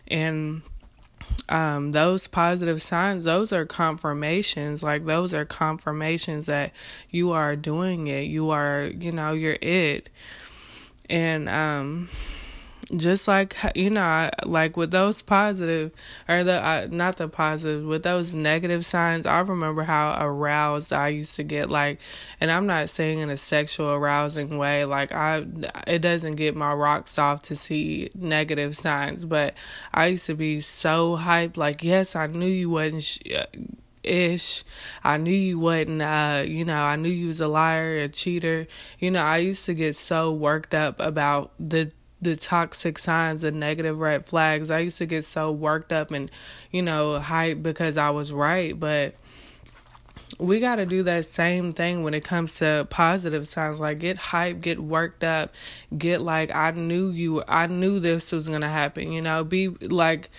And 0.07 0.63
um, 1.49 1.91
those 1.91 2.27
positive 2.27 2.81
signs, 2.81 3.25
those 3.25 3.53
are 3.53 3.65
confirmations. 3.65 4.81
Like 4.81 5.05
those 5.05 5.33
are 5.33 5.45
confirmations 5.45 6.47
that 6.47 6.71
you 7.09 7.31
are 7.31 7.55
doing 7.55 8.07
it. 8.07 8.23
You 8.23 8.49
are, 8.49 8.85
you 8.85 9.11
know, 9.11 9.33
you're 9.33 9.57
it. 9.61 10.09
And 11.09 11.49
um 11.49 12.09
just 12.95 13.27
like 13.27 13.55
you 13.75 13.89
know 13.89 14.29
like 14.45 14.75
with 14.75 14.91
those 14.91 15.21
positive 15.21 15.91
or 16.27 16.43
the 16.43 16.65
uh, 16.65 16.87
not 16.89 17.17
the 17.17 17.27
positive 17.27 17.85
with 17.85 18.03
those 18.03 18.33
negative 18.33 18.85
signs 18.85 19.25
i 19.25 19.39
remember 19.39 19.83
how 19.83 20.17
aroused 20.19 20.91
i 20.91 21.07
used 21.07 21.35
to 21.35 21.43
get 21.43 21.69
like 21.69 21.99
and 22.41 22.51
i'm 22.51 22.65
not 22.65 22.89
saying 22.89 23.19
in 23.19 23.29
a 23.29 23.37
sexual 23.37 23.91
arousing 23.91 24.57
way 24.57 24.85
like 24.85 25.11
i 25.11 25.45
it 25.85 25.99
doesn't 25.99 26.35
get 26.35 26.55
my 26.55 26.73
rocks 26.73 27.19
off 27.19 27.43
to 27.43 27.55
see 27.55 28.09
negative 28.15 28.75
signs 28.75 29.23
but 29.23 29.53
i 29.93 30.07
used 30.07 30.25
to 30.25 30.33
be 30.33 30.59
so 30.59 31.15
hyped 31.17 31.57
like 31.57 31.83
yes 31.83 32.15
i 32.15 32.25
knew 32.25 32.47
you 32.47 32.69
wasn't 32.69 33.03
sh- 33.03 33.19
uh, 33.35 33.45
ish. 34.01 34.63
I 35.03 35.17
knew 35.17 35.33
you 35.33 35.59
wasn't 35.59 36.01
uh, 36.01 36.43
you 36.47 36.65
know, 36.65 36.79
I 36.79 36.95
knew 36.95 37.09
you 37.09 37.27
was 37.27 37.41
a 37.41 37.47
liar, 37.47 37.99
a 37.99 38.07
cheater. 38.07 38.65
You 38.97 39.11
know, 39.11 39.21
I 39.21 39.37
used 39.37 39.65
to 39.65 39.73
get 39.73 39.95
so 39.97 40.31
worked 40.31 40.73
up 40.73 40.99
about 40.99 41.51
the 41.59 41.91
the 42.21 42.35
toxic 42.35 42.99
signs 42.99 43.43
and 43.43 43.59
negative 43.59 43.99
red 43.99 44.25
flags. 44.25 44.69
I 44.69 44.79
used 44.79 44.97
to 44.97 45.05
get 45.05 45.25
so 45.25 45.51
worked 45.51 45.93
up 45.93 46.11
and, 46.11 46.29
you 46.71 46.81
know, 46.81 47.19
hyped 47.19 47.63
because 47.63 47.97
I 47.97 48.09
was 48.09 48.33
right, 48.33 48.77
but 48.77 49.15
we 50.37 50.59
got 50.59 50.75
to 50.75 50.85
do 50.85 51.03
that 51.03 51.25
same 51.25 51.73
thing 51.73 52.03
when 52.03 52.13
it 52.13 52.23
comes 52.23 52.57
to 52.59 52.87
positive 52.89 53.47
signs 53.47 53.79
like 53.79 53.99
get 53.99 54.17
hyped 54.17 54.61
get 54.61 54.79
worked 54.79 55.23
up 55.23 55.53
get 55.97 56.21
like 56.21 56.53
i 56.53 56.71
knew 56.71 57.09
you 57.09 57.43
i 57.47 57.65
knew 57.65 57.99
this 57.99 58.31
was 58.31 58.47
to 58.61 58.69
happen 58.69 59.11
you 59.11 59.21
know 59.21 59.43
be 59.43 59.67
like 59.67 60.29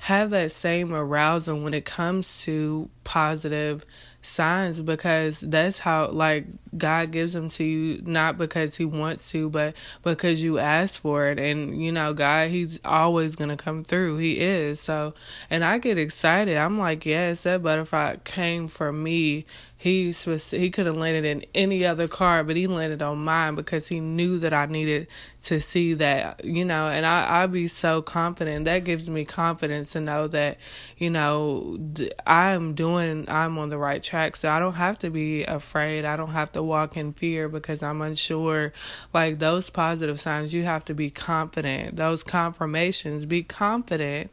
have 0.00 0.30
that 0.30 0.52
same 0.52 0.94
arousal 0.94 1.60
when 1.60 1.74
it 1.74 1.84
comes 1.84 2.42
to 2.42 2.88
positive 3.04 3.84
signs 4.28 4.80
because 4.80 5.40
that's 5.40 5.78
how 5.78 6.08
like 6.08 6.46
God 6.76 7.10
gives 7.10 7.32
them 7.32 7.48
to 7.50 7.64
you 7.64 8.02
not 8.04 8.36
because 8.36 8.76
he 8.76 8.84
wants 8.84 9.30
to 9.30 9.50
but 9.50 9.74
because 10.02 10.42
you 10.42 10.58
ask 10.58 11.00
for 11.00 11.28
it. 11.28 11.38
And 11.38 11.82
you 11.82 11.92
know 11.92 12.12
God 12.12 12.50
he's 12.50 12.80
always 12.84 13.36
going 13.36 13.50
to 13.50 13.56
come 13.56 13.84
through. 13.84 14.18
He 14.18 14.40
is. 14.40 14.80
So 14.80 15.14
and 15.50 15.64
I 15.64 15.78
get 15.78 15.98
excited. 15.98 16.56
I'm 16.56 16.78
like 16.78 17.06
yes 17.06 17.42
that 17.44 17.62
butterfly 17.62 18.16
came 18.24 18.68
for 18.68 18.92
me 18.92 19.46
he 19.80 20.12
was 20.26 20.50
he 20.50 20.70
could 20.70 20.86
have 20.86 20.96
landed 20.96 21.24
in 21.24 21.44
any 21.54 21.86
other 21.86 22.08
car, 22.08 22.42
but 22.42 22.56
he 22.56 22.66
landed 22.66 23.00
on 23.00 23.18
mine 23.18 23.54
because 23.54 23.86
he 23.86 24.00
knew 24.00 24.40
that 24.40 24.52
I 24.52 24.66
needed 24.66 25.06
to 25.42 25.60
see 25.60 25.94
that, 25.94 26.44
you 26.44 26.64
know. 26.64 26.88
And 26.88 27.06
I 27.06 27.42
I 27.42 27.46
be 27.46 27.68
so 27.68 28.02
confident. 28.02 28.64
That 28.64 28.80
gives 28.80 29.08
me 29.08 29.24
confidence 29.24 29.92
to 29.92 30.00
know 30.00 30.26
that, 30.28 30.58
you 30.96 31.10
know, 31.10 31.78
I'm 32.26 32.74
doing 32.74 33.30
I'm 33.30 33.56
on 33.56 33.68
the 33.68 33.78
right 33.78 34.02
track. 34.02 34.34
So 34.34 34.50
I 34.50 34.58
don't 34.58 34.74
have 34.74 34.98
to 34.98 35.10
be 35.10 35.44
afraid. 35.44 36.04
I 36.04 36.16
don't 36.16 36.32
have 36.32 36.50
to 36.52 36.62
walk 36.62 36.96
in 36.96 37.12
fear 37.12 37.48
because 37.48 37.80
I'm 37.80 38.02
unsure. 38.02 38.72
Like 39.14 39.38
those 39.38 39.70
positive 39.70 40.20
signs, 40.20 40.52
you 40.52 40.64
have 40.64 40.84
to 40.86 40.94
be 40.94 41.08
confident. 41.08 41.94
Those 41.94 42.24
confirmations, 42.24 43.26
be 43.26 43.44
confident. 43.44 44.32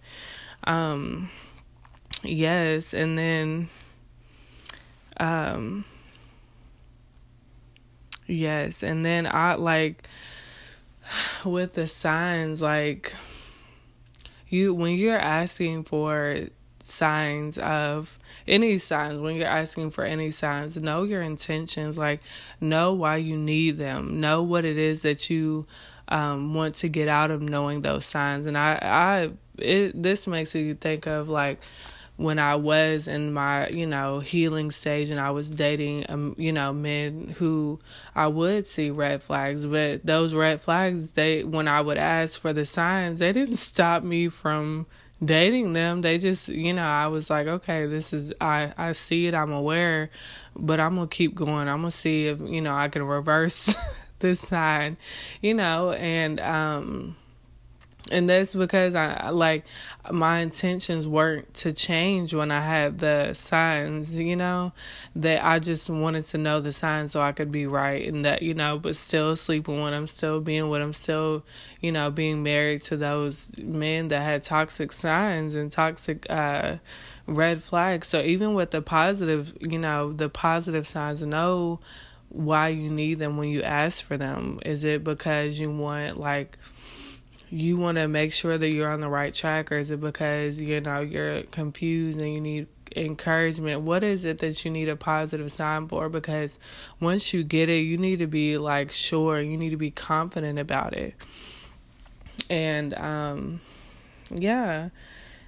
Um, 0.64 1.30
yes, 2.24 2.96
and 2.96 3.16
then 3.16 3.70
um 5.18 5.86
yes, 8.28 8.84
and 8.84 9.06
then 9.06 9.28
I 9.28 9.56
like 9.56 10.08
with 11.46 11.74
the 11.74 11.88
signs 11.88 12.62
like 12.62 13.14
you 14.48 14.74
when 14.74 14.96
you're 14.96 15.18
asking 15.18 15.84
for 15.84 16.48
signs 16.80 17.58
of 17.58 18.20
any 18.48 18.78
signs 18.78 19.20
when 19.20 19.36
you're 19.36 19.48
asking 19.48 19.90
for 19.90 20.04
any 20.04 20.30
signs 20.30 20.78
know 20.78 21.02
your 21.02 21.24
intentions 21.24 21.98
like 21.98 22.22
know 22.62 22.94
why 22.94 23.18
you 23.18 23.38
need 23.38 23.78
them. 23.78 24.20
Know 24.20 24.44
what 24.44 24.66
it 24.66 24.78
is 24.78 25.02
that 25.02 25.30
you 25.30 25.66
um, 26.08 26.54
want 26.54 26.76
to 26.76 26.88
get 26.88 27.08
out 27.08 27.32
of 27.32 27.42
knowing 27.42 27.82
those 27.82 28.06
signs. 28.06 28.46
And 28.46 28.58
i 28.58 28.78
i 28.82 29.32
it 29.58 30.02
this 30.02 30.28
makes 30.28 30.54
you 30.54 30.76
think 30.76 31.08
of 31.08 31.30
like 31.30 31.60
when 32.18 32.40
I 32.40 32.56
was 32.56 33.08
in 33.08 33.34
my, 33.34 33.70
you 33.70 33.86
know, 33.86 34.20
healing 34.20 34.72
stage 34.72 35.10
and 35.10 35.20
I 35.20 35.32
was 35.32 35.52
dating, 35.52 36.06
um, 36.08 36.36
you 36.38 36.54
know, 36.54 36.72
men 36.72 37.34
who 37.38 37.80
I 38.16 38.28
would 38.28 38.68
see 38.68 38.90
red 38.90 39.22
flags, 39.22 39.66
but 39.66 40.06
those 40.06 40.34
red 40.34 40.62
flags, 40.62 41.12
they, 41.12 41.44
when 41.44 41.68
I 41.68 41.82
would 41.82 41.98
ask 41.98 42.40
for 42.40 42.54
the 42.54 42.66
signs, 42.66 43.20
they 43.20 43.34
didn't 43.34 43.58
stop 43.58 44.04
me 44.04 44.30
from 44.30 44.88
dating 45.24 45.74
them. 45.74 46.02
They 46.02 46.18
just, 46.18 46.48
you 46.48 46.72
know, 46.72 46.86
I 46.86 47.08
was 47.08 47.30
like, 47.30 47.48
okay, 47.48 47.86
this 47.86 48.14
is, 48.14 48.32
I, 48.40 48.74
I 48.78 48.94
see 48.94 49.28
it, 49.28 49.36
I'm 49.36 49.52
aware, 49.52 50.10
but 50.56 50.80
I'm 50.80 50.96
going 50.96 51.10
to 51.10 51.16
keep 51.16 51.36
going. 51.36 51.68
I'm 51.68 51.82
going 51.82 51.92
to 51.92 51.98
see 51.98 52.28
if, 52.28 52.40
you 52.40 52.62
know, 52.62 52.76
I 52.76 52.88
can 52.88 53.04
reverse 53.04 53.76
this 54.20 54.40
sign, 54.40 54.96
you 55.42 55.54
know, 55.54 55.92
and, 55.92 56.40
um, 56.40 57.18
and 58.12 58.30
that's 58.30 58.54
because 58.54 58.94
I 58.96 59.30
like 59.30 59.66
my 60.12 60.40
intentions 60.40 61.08
weren't 61.08 61.54
to 61.56 61.74
change 61.74 62.34
when 62.34 62.52
I 62.52 62.62
had 62.62 63.00
the 63.00 63.34
signs, 63.34 64.16
you 64.16 64.36
know, 64.36 64.74
that 65.16 65.44
I 65.44 65.60
just 65.60 65.90
wanted 65.90 66.24
to 66.26 66.38
know 66.38 66.60
the 66.60 66.72
signs 66.72 67.12
so 67.12 67.22
I 67.22 67.32
could 67.32 67.52
be 67.52 67.66
right 67.66 68.08
and 68.08 68.24
that, 68.26 68.42
you 68.42 68.54
know, 68.54 68.78
but 68.78 68.96
still 68.96 69.36
sleeping 69.36 69.82
when 69.82 69.94
I'm 69.94 70.08
still 70.08 70.40
being 70.42 70.70
with 70.70 70.82
them, 70.82 70.94
still, 70.94 71.44
you 71.82 71.92
know, 71.92 72.12
being 72.12 72.44
married 72.44 72.84
to 72.84 72.98
those 72.98 73.52
men 73.58 74.10
that 74.10 74.22
had 74.22 74.44
toxic 74.44 74.92
signs 74.92 75.56
and 75.56 75.72
toxic 75.72 76.30
uh 76.30 76.78
red 77.28 77.64
flags. 77.64 78.08
So 78.08 78.22
even 78.22 78.54
with 78.54 78.72
the 78.72 78.82
positive, 78.82 79.56
you 79.60 79.80
know, 79.80 80.14
the 80.14 80.30
positive 80.30 80.88
signs, 80.88 81.24
know 81.24 81.80
why 82.30 82.70
you 82.70 82.90
need 82.90 83.20
them 83.20 83.38
when 83.38 83.50
you 83.50 83.64
ask 83.64 84.04
for 84.04 84.18
them. 84.18 84.60
Is 84.66 84.84
it 84.84 85.04
because 85.04 85.60
you 85.60 85.72
want 85.72 86.20
like 86.20 86.58
you 87.50 87.78
want 87.78 87.98
to 87.98 88.08
make 88.08 88.34
sure 88.34 88.58
that 88.58 88.74
you're 88.74 88.92
on 88.92 89.02
the 89.02 89.10
right 89.10 89.34
track 89.34 89.72
or 89.72 89.78
is 89.78 89.92
it 89.92 90.02
because 90.02 90.60
you 90.60 90.82
know 90.82 91.02
you're 91.02 91.44
confused 91.44 92.22
and 92.22 92.34
you 92.34 92.42
need 92.42 92.68
encouragement? 92.96 93.82
What 93.82 94.04
is 94.04 94.26
it 94.26 94.40
that 94.40 94.64
you 94.66 94.72
need 94.72 94.90
a 94.90 94.96
positive 94.96 95.52
sign 95.52 95.88
for? 95.88 96.10
Because 96.10 96.58
once 97.00 97.34
you 97.34 97.44
get 97.44 97.70
it 97.70 97.80
you 97.80 97.98
need 97.98 98.20
to 98.20 98.28
be 98.28 98.58
like 98.58 98.92
sure 98.92 99.40
you 99.42 99.58
need 99.58 99.72
to 99.72 99.78
be 99.78 99.92
confident 99.92 100.60
about 100.60 100.94
it. 100.94 101.16
And 102.50 102.94
um 102.96 103.62
yeah. 104.32 104.90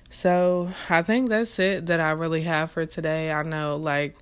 So 0.10 0.70
i 0.90 1.02
think 1.02 1.30
that's 1.30 1.60
it 1.60 1.88
that 1.88 2.00
i 2.00 2.12
really 2.12 2.44
have 2.44 2.72
for 2.72 2.86
today. 2.86 3.32
I 3.32 3.44
know 3.44 3.76
like 3.76 4.16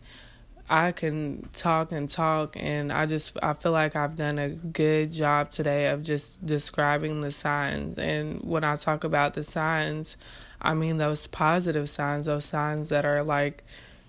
I 0.69 0.91
can 0.91 1.47
talk 1.53 1.91
and 1.91 2.09
talk 2.09 2.55
and 2.57 2.91
I 2.91 3.05
just 3.05 3.37
I 3.43 3.53
feel 3.53 3.71
like 3.71 3.95
I've 3.95 4.15
done 4.15 4.39
a 4.39 4.49
good 4.49 5.11
job 5.11 5.51
today 5.51 5.87
of 5.87 6.01
just 6.01 6.43
describing 6.43 7.21
the 7.21 7.31
signs. 7.31 7.97
And 7.97 8.41
when 8.41 8.63
I 8.63 8.75
talk 8.75 9.03
about 9.03 9.35
the 9.35 9.43
signs 9.43 10.17
I 10.59 10.73
mean 10.73 10.97
those 10.97 11.27
positive 11.27 11.89
signs 11.89 12.25
those 12.25 12.45
signs 12.45 12.89
that 12.89 13.05
are 13.05 13.23
like 13.23 13.63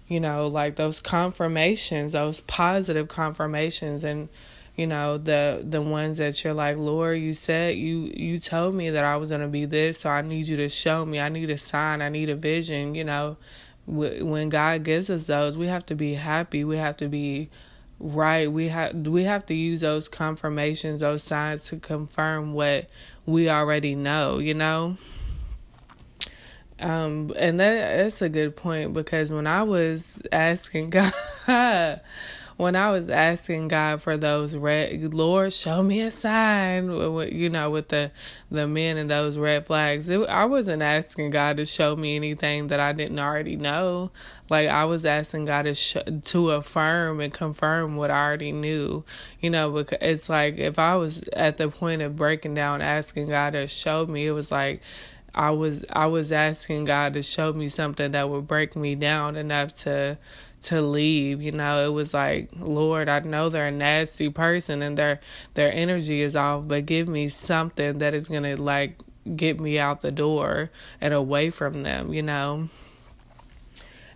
you 0.08 0.18
know 0.18 0.46
like 0.46 0.76
those 0.76 1.00
confirmations 1.00 2.12
those 2.12 2.40
positive 2.42 3.08
confirmations. 3.08 4.02
And 4.02 4.30
you 4.76 4.86
know 4.86 5.18
the 5.18 5.62
the 5.62 5.80
ones 5.80 6.18
that 6.18 6.44
you're 6.44 6.52
like 6.52 6.76
lord 6.76 7.18
you 7.18 7.32
said 7.32 7.74
you 7.76 8.12
you 8.14 8.38
told 8.38 8.74
me 8.74 8.90
that 8.90 9.04
i 9.04 9.16
was 9.16 9.30
going 9.30 9.40
to 9.40 9.48
be 9.48 9.64
this 9.64 10.00
so 10.00 10.10
i 10.10 10.20
need 10.20 10.46
you 10.46 10.56
to 10.58 10.68
show 10.68 11.04
me. 11.04 11.18
I 11.18 11.30
need 11.30 11.48
a 11.48 11.56
sign. 11.56 12.02
I 12.02 12.10
need 12.10 12.28
a 12.28 12.36
vision 12.36 12.94
you 12.94 13.04
know 13.04 13.38
when 13.86 14.48
God 14.48 14.82
gives 14.82 15.10
us 15.10 15.26
those, 15.26 15.56
we 15.56 15.66
have 15.68 15.86
to 15.86 15.94
be 15.94 16.14
happy. 16.14 16.64
We 16.64 16.76
have 16.76 16.96
to 16.98 17.08
be 17.08 17.50
right. 17.98 18.50
We 18.50 18.68
have 18.68 18.94
we 19.06 19.24
have 19.24 19.46
to 19.46 19.54
use 19.54 19.80
those 19.80 20.08
confirmations, 20.08 21.00
those 21.00 21.22
signs 21.22 21.64
to 21.66 21.76
confirm 21.78 22.52
what 22.52 22.88
we 23.24 23.48
already 23.48 23.94
know. 23.94 24.38
You 24.38 24.54
know. 24.54 24.96
Um, 26.78 27.32
and 27.38 27.58
that 27.58 27.96
that's 27.96 28.20
a 28.20 28.28
good 28.28 28.54
point 28.54 28.92
because 28.92 29.30
when 29.30 29.46
I 29.46 29.62
was 29.62 30.20
asking 30.30 30.90
God, 31.46 32.00
when 32.56 32.74
I 32.74 32.90
was 32.90 33.10
asking 33.10 33.68
God 33.68 34.00
for 34.00 34.16
those 34.16 34.56
red, 34.56 35.12
Lord, 35.12 35.52
show 35.52 35.82
me 35.82 36.00
a 36.00 36.10
sign, 36.10 36.86
you 37.30 37.50
know, 37.50 37.70
with 37.70 37.88
the 37.88 38.10
the 38.50 38.66
men 38.66 38.96
and 38.96 39.10
those 39.10 39.36
red 39.36 39.66
flags. 39.66 40.08
It, 40.08 40.26
I 40.28 40.46
wasn't 40.46 40.82
asking 40.82 41.30
God 41.30 41.58
to 41.58 41.66
show 41.66 41.94
me 41.94 42.16
anything 42.16 42.68
that 42.68 42.80
I 42.80 42.92
didn't 42.92 43.18
already 43.18 43.56
know. 43.56 44.10
Like 44.48 44.68
I 44.68 44.86
was 44.86 45.04
asking 45.04 45.44
God 45.44 45.62
to 45.62 45.74
sh- 45.74 45.96
to 46.24 46.50
affirm 46.52 47.20
and 47.20 47.32
confirm 47.32 47.96
what 47.96 48.10
I 48.10 48.24
already 48.24 48.52
knew. 48.52 49.04
You 49.40 49.50
know, 49.50 49.70
because 49.70 49.98
it's 50.00 50.28
like 50.30 50.56
if 50.56 50.78
I 50.78 50.96
was 50.96 51.24
at 51.34 51.58
the 51.58 51.68
point 51.68 52.00
of 52.00 52.16
breaking 52.16 52.54
down, 52.54 52.80
asking 52.80 53.28
God 53.28 53.50
to 53.50 53.66
show 53.66 54.06
me, 54.06 54.26
it 54.26 54.32
was 54.32 54.50
like 54.50 54.80
I 55.34 55.50
was 55.50 55.84
I 55.92 56.06
was 56.06 56.32
asking 56.32 56.86
God 56.86 57.12
to 57.14 57.22
show 57.22 57.52
me 57.52 57.68
something 57.68 58.12
that 58.12 58.30
would 58.30 58.46
break 58.46 58.74
me 58.74 58.94
down 58.94 59.36
enough 59.36 59.74
to 59.80 60.16
to 60.62 60.80
leave. 60.80 61.42
You 61.42 61.52
know, 61.52 61.84
it 61.84 61.92
was 61.92 62.14
like, 62.14 62.50
Lord, 62.58 63.08
I 63.08 63.20
know 63.20 63.48
they're 63.48 63.68
a 63.68 63.70
nasty 63.70 64.28
person 64.30 64.82
and 64.82 64.96
their 64.96 65.20
their 65.54 65.72
energy 65.72 66.22
is 66.22 66.36
off, 66.36 66.64
but 66.66 66.86
give 66.86 67.08
me 67.08 67.28
something 67.28 67.98
that 67.98 68.14
is 68.14 68.28
gonna 68.28 68.56
like 68.56 68.98
get 69.34 69.60
me 69.60 69.78
out 69.78 70.02
the 70.02 70.12
door 70.12 70.70
and 71.00 71.12
away 71.12 71.50
from 71.50 71.82
them, 71.82 72.12
you 72.12 72.22
know. 72.22 72.68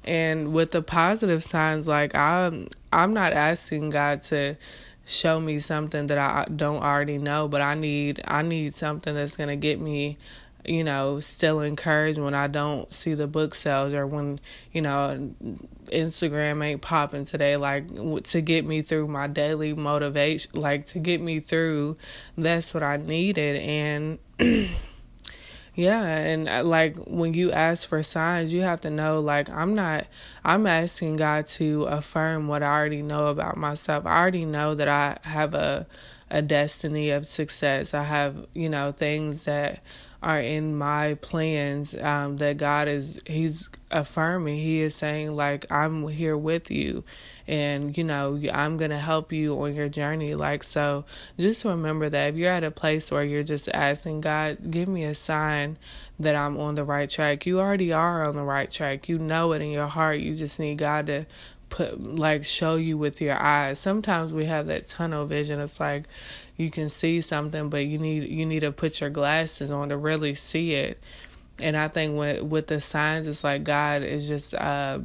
And 0.04 0.52
with 0.52 0.70
the 0.70 0.82
positive 0.82 1.44
signs, 1.44 1.86
like 1.86 2.14
I'm 2.14 2.68
I'm 2.92 3.12
not 3.12 3.32
asking 3.32 3.90
God 3.90 4.20
to 4.24 4.56
show 5.04 5.40
me 5.40 5.58
something 5.58 6.06
that 6.06 6.18
I 6.18 6.46
don't 6.54 6.82
already 6.82 7.18
know, 7.18 7.48
but 7.48 7.60
I 7.60 7.74
need 7.74 8.20
I 8.26 8.42
need 8.42 8.74
something 8.74 9.14
that's 9.14 9.36
gonna 9.36 9.56
get 9.56 9.80
me 9.80 10.18
you 10.64 10.84
know, 10.84 11.20
still 11.20 11.60
encouraged 11.60 12.18
when 12.18 12.34
I 12.34 12.46
don't 12.46 12.92
see 12.92 13.14
the 13.14 13.26
book 13.26 13.54
sales 13.54 13.94
or 13.94 14.06
when, 14.06 14.40
you 14.72 14.82
know, 14.82 15.32
Instagram 15.86 16.64
ain't 16.64 16.82
popping 16.82 17.24
today. 17.24 17.56
Like, 17.56 17.88
to 18.24 18.40
get 18.40 18.64
me 18.64 18.82
through 18.82 19.08
my 19.08 19.26
daily 19.26 19.74
motivation, 19.74 20.52
like, 20.54 20.86
to 20.86 20.98
get 20.98 21.20
me 21.20 21.40
through, 21.40 21.96
that's 22.36 22.74
what 22.74 22.82
I 22.82 22.98
needed. 22.98 23.56
And, 23.56 24.18
yeah, 25.74 26.04
and 26.04 26.48
uh, 26.48 26.62
like, 26.62 26.96
when 27.06 27.32
you 27.32 27.52
ask 27.52 27.88
for 27.88 28.02
signs, 28.02 28.52
you 28.52 28.60
have 28.62 28.82
to 28.82 28.90
know, 28.90 29.20
like, 29.20 29.48
I'm 29.48 29.74
not, 29.74 30.06
I'm 30.44 30.66
asking 30.66 31.16
God 31.16 31.46
to 31.46 31.84
affirm 31.84 32.48
what 32.48 32.62
I 32.62 32.66
already 32.66 33.02
know 33.02 33.28
about 33.28 33.56
myself. 33.56 34.04
I 34.04 34.18
already 34.18 34.44
know 34.44 34.74
that 34.74 34.88
I 34.88 35.18
have 35.22 35.54
a, 35.54 35.86
a 36.30 36.42
destiny 36.42 37.10
of 37.10 37.26
success. 37.26 37.94
I 37.94 38.02
have, 38.02 38.46
you 38.52 38.68
know, 38.68 38.92
things 38.92 39.44
that, 39.44 39.80
are 40.22 40.40
in 40.40 40.76
my 40.76 41.14
plans 41.14 41.94
um, 41.94 42.36
that 42.36 42.58
God 42.58 42.88
is 42.88 43.20
he's 43.26 43.68
affirming. 43.90 44.58
He 44.58 44.80
is 44.80 44.94
saying 44.94 45.34
like 45.34 45.70
I'm 45.70 46.06
here 46.08 46.36
with 46.36 46.70
you 46.70 47.04
and 47.48 47.96
you 47.96 48.04
know 48.04 48.40
I'm 48.52 48.76
going 48.76 48.90
to 48.90 48.98
help 48.98 49.32
you 49.32 49.60
on 49.62 49.74
your 49.74 49.88
journey. 49.88 50.34
Like 50.34 50.62
so 50.62 51.04
just 51.38 51.64
remember 51.64 52.10
that 52.10 52.28
if 52.28 52.36
you're 52.36 52.52
at 52.52 52.64
a 52.64 52.70
place 52.70 53.10
where 53.10 53.24
you're 53.24 53.42
just 53.42 53.68
asking 53.70 54.20
God 54.20 54.70
give 54.70 54.88
me 54.88 55.04
a 55.04 55.14
sign 55.14 55.78
that 56.18 56.34
I'm 56.34 56.58
on 56.58 56.74
the 56.74 56.84
right 56.84 57.08
track. 57.08 57.46
You 57.46 57.60
already 57.60 57.92
are 57.92 58.28
on 58.28 58.36
the 58.36 58.42
right 58.42 58.70
track. 58.70 59.08
You 59.08 59.18
know 59.18 59.52
it 59.52 59.62
in 59.62 59.70
your 59.70 59.88
heart. 59.88 60.20
You 60.20 60.36
just 60.36 60.60
need 60.60 60.76
God 60.76 61.06
to 61.06 61.26
put 61.70 62.16
like 62.16 62.44
show 62.44 62.76
you 62.76 62.98
with 62.98 63.20
your 63.20 63.38
eyes 63.40 63.78
sometimes 63.78 64.32
we 64.32 64.44
have 64.44 64.66
that 64.66 64.84
tunnel 64.84 65.24
vision 65.24 65.60
it's 65.60 65.80
like 65.80 66.04
you 66.60 66.70
can 66.70 66.90
see 66.90 67.22
something, 67.22 67.70
but 67.70 67.86
you 67.86 67.98
need 67.98 68.28
you 68.28 68.44
need 68.44 68.60
to 68.60 68.70
put 68.70 69.00
your 69.00 69.10
glasses 69.10 69.70
on 69.70 69.88
to 69.88 69.96
really 69.96 70.34
see 70.34 70.74
it. 70.74 71.02
And 71.58 71.76
I 71.76 71.88
think 71.88 72.16
with 72.18 72.42
with 72.42 72.66
the 72.66 72.80
signs, 72.80 73.26
it's 73.26 73.42
like 73.42 73.64
God 73.64 74.02
is 74.02 74.28
just 74.28 74.54
uh, 74.54 75.00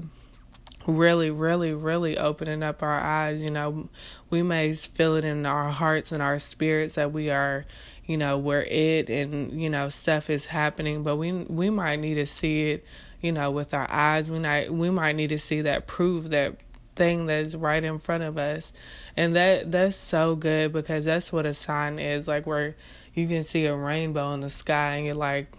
really, 0.85 1.31
really, 1.31 1.73
really 1.73 2.17
opening 2.17 2.61
up 2.61 2.83
our 2.83 2.99
eyes. 2.99 3.41
You 3.41 3.51
know, 3.51 3.87
we 4.29 4.41
may 4.41 4.73
feel 4.73 5.15
it 5.15 5.23
in 5.23 5.45
our 5.45 5.69
hearts 5.69 6.11
and 6.11 6.21
our 6.21 6.39
spirits 6.39 6.95
that 6.95 7.13
we 7.13 7.29
are, 7.29 7.65
you 8.05 8.17
know, 8.17 8.37
we're 8.37 8.63
it, 8.63 9.09
and 9.09 9.59
you 9.59 9.69
know, 9.69 9.87
stuff 9.87 10.29
is 10.29 10.47
happening, 10.47 11.03
but 11.03 11.15
we 11.15 11.31
we 11.31 11.69
might 11.69 12.01
need 12.01 12.15
to 12.15 12.25
see 12.25 12.71
it 12.71 12.85
you 13.25 13.31
know, 13.31 13.49
with 13.49 13.73
our 13.73 13.89
eyes. 13.89 14.29
We 14.29 14.37
might 14.37 14.71
we 14.71 14.91
might 14.91 15.15
need 15.15 15.29
to 15.29 15.39
see 15.39 15.61
that 15.61 15.87
proof 15.87 16.25
that 16.25 16.57
thing 16.95 17.25
that's 17.25 17.55
right 17.55 17.83
in 17.83 17.99
front 17.99 18.23
of 18.23 18.37
us. 18.37 18.71
And 19.17 19.35
that 19.35 19.71
that's 19.71 19.97
so 19.97 20.35
good 20.35 20.71
because 20.71 21.05
that's 21.05 21.33
what 21.33 21.45
a 21.45 21.53
sign 21.53 21.97
is 21.99 22.27
like 22.27 22.45
where 22.45 22.75
you 23.13 23.27
can 23.27 23.43
see 23.43 23.65
a 23.65 23.75
rainbow 23.75 24.33
in 24.33 24.41
the 24.41 24.49
sky 24.49 24.95
and 24.95 25.05
you're 25.05 25.15
like 25.15 25.57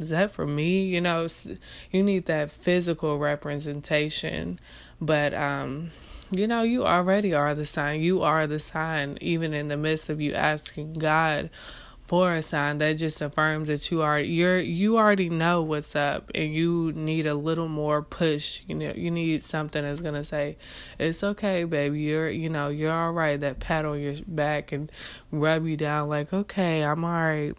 is 0.00 0.08
that 0.08 0.32
for 0.32 0.44
me? 0.44 0.86
You 0.86 1.00
know, 1.00 1.28
you 1.92 2.02
need 2.02 2.26
that 2.26 2.50
physical 2.50 3.18
representation. 3.18 4.58
But 5.00 5.32
um 5.34 5.92
you 6.32 6.48
know, 6.48 6.62
you 6.62 6.84
already 6.84 7.32
are 7.32 7.54
the 7.54 7.66
sign. 7.66 8.00
You 8.00 8.22
are 8.22 8.48
the 8.48 8.58
sign 8.58 9.18
even 9.20 9.54
in 9.54 9.68
the 9.68 9.76
midst 9.76 10.10
of 10.10 10.20
you 10.20 10.34
asking 10.34 10.94
God 10.94 11.48
for 12.14 12.32
a 12.32 12.42
sign 12.42 12.78
that 12.78 12.92
just 12.92 13.20
affirms 13.20 13.66
that 13.66 13.90
you 13.90 14.00
are 14.00 14.20
you're 14.20 14.60
you 14.60 14.98
already 14.98 15.28
know 15.28 15.60
what's 15.62 15.96
up 15.96 16.30
and 16.32 16.54
you 16.54 16.92
need 16.94 17.26
a 17.26 17.34
little 17.34 17.66
more 17.66 18.02
push. 18.02 18.62
You 18.68 18.76
know 18.76 18.92
you 18.94 19.10
need 19.10 19.42
something 19.42 19.82
that's 19.82 20.00
gonna 20.00 20.22
say 20.22 20.56
it's 20.96 21.24
okay 21.24 21.64
baby. 21.64 22.02
You're 22.02 22.30
you 22.30 22.48
know 22.48 22.68
you're 22.68 22.92
all 22.92 23.10
right. 23.10 23.40
That 23.40 23.58
pat 23.58 23.84
on 23.84 24.00
your 24.00 24.14
back 24.28 24.70
and 24.70 24.92
rub 25.32 25.66
you 25.66 25.76
down 25.76 26.08
like 26.08 26.32
okay 26.32 26.84
i'm 26.84 27.04
all 27.04 27.10
right. 27.10 27.56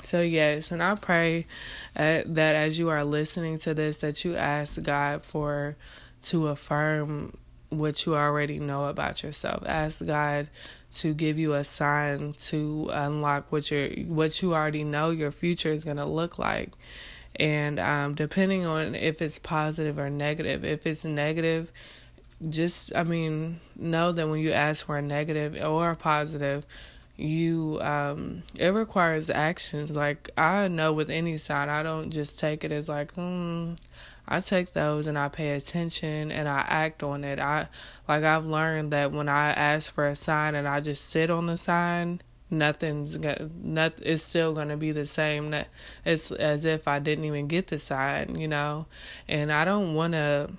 So 0.00 0.22
yes 0.22 0.72
and 0.72 0.82
i 0.82 0.94
pray 0.94 1.46
uh, 1.94 2.22
that 2.24 2.54
as 2.54 2.78
you 2.78 2.88
are 2.88 3.04
listening 3.04 3.58
to 3.58 3.74
this 3.74 3.98
that 3.98 4.24
you 4.24 4.34
ask 4.34 4.82
god 4.82 5.26
for 5.26 5.76
to 6.22 6.48
affirm 6.48 7.36
what 7.78 8.06
you 8.06 8.14
already 8.14 8.58
know 8.58 8.86
about 8.86 9.22
yourself. 9.22 9.62
Ask 9.66 10.04
god 10.04 10.48
to 10.96 11.14
give 11.14 11.38
you 11.38 11.54
a 11.54 11.64
sign 11.64 12.34
to 12.34 12.90
unlock 12.92 13.50
what 13.50 13.70
you 13.70 14.04
what 14.08 14.42
you 14.42 14.54
already 14.54 14.84
know 14.84 15.10
your 15.10 15.30
future 15.30 15.70
is 15.70 15.84
going 15.84 15.96
to 15.96 16.04
look 16.04 16.38
like. 16.38 16.70
And 17.36 17.80
um, 17.80 18.14
depending 18.14 18.66
on 18.66 18.94
if 18.94 19.22
it's 19.22 19.38
positive 19.38 19.98
or 19.98 20.10
negative 20.10 20.64
if 20.64 20.86
it's 20.86 21.04
negative 21.04 21.72
just 22.48 22.94
i 22.96 23.04
mean 23.04 23.60
know 23.76 24.10
that 24.10 24.28
when 24.28 24.40
you 24.40 24.50
ask 24.50 24.86
for 24.86 24.98
a 24.98 25.02
negative 25.02 25.56
or 25.62 25.90
a 25.90 25.96
positive 25.96 26.66
you 27.16 27.78
um 27.82 28.42
it 28.58 28.68
requires 28.68 29.30
actions. 29.30 29.90
Like 29.94 30.30
i 30.36 30.68
know 30.68 30.92
with 30.92 31.10
any 31.10 31.36
sign 31.36 31.68
i 31.68 31.82
don't 31.82 32.10
just 32.10 32.38
take 32.38 32.64
it 32.64 32.72
as 32.72 32.88
like 32.88 33.12
hmm 33.12 33.74
I 34.26 34.40
take 34.40 34.72
those 34.72 35.06
and 35.06 35.18
I 35.18 35.28
pay 35.28 35.50
attention 35.50 36.30
and 36.30 36.48
I 36.48 36.60
act 36.60 37.02
on 37.02 37.24
it. 37.24 37.38
I 37.38 37.68
like 38.08 38.24
I've 38.24 38.46
learned 38.46 38.92
that 38.92 39.12
when 39.12 39.28
I 39.28 39.50
ask 39.50 39.92
for 39.92 40.06
a 40.06 40.14
sign 40.14 40.54
and 40.54 40.68
I 40.68 40.80
just 40.80 41.08
sit 41.08 41.30
on 41.30 41.46
the 41.46 41.56
sign, 41.56 42.22
nothing's 42.50 43.16
gonna 43.16 43.50
not 43.62 43.94
it's 44.00 44.22
still 44.22 44.54
gonna 44.54 44.76
be 44.76 44.92
the 44.92 45.06
same. 45.06 45.48
That 45.48 45.68
it's 46.04 46.30
as 46.30 46.64
if 46.64 46.86
I 46.86 46.98
didn't 46.98 47.24
even 47.24 47.48
get 47.48 47.66
the 47.66 47.78
sign, 47.78 48.36
you 48.36 48.48
know. 48.48 48.86
And 49.28 49.52
I 49.52 49.64
don't 49.64 49.94
wanna 49.94 50.50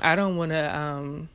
I 0.00 0.14
don't 0.14 0.36
wanna 0.36 0.68
um 0.68 1.28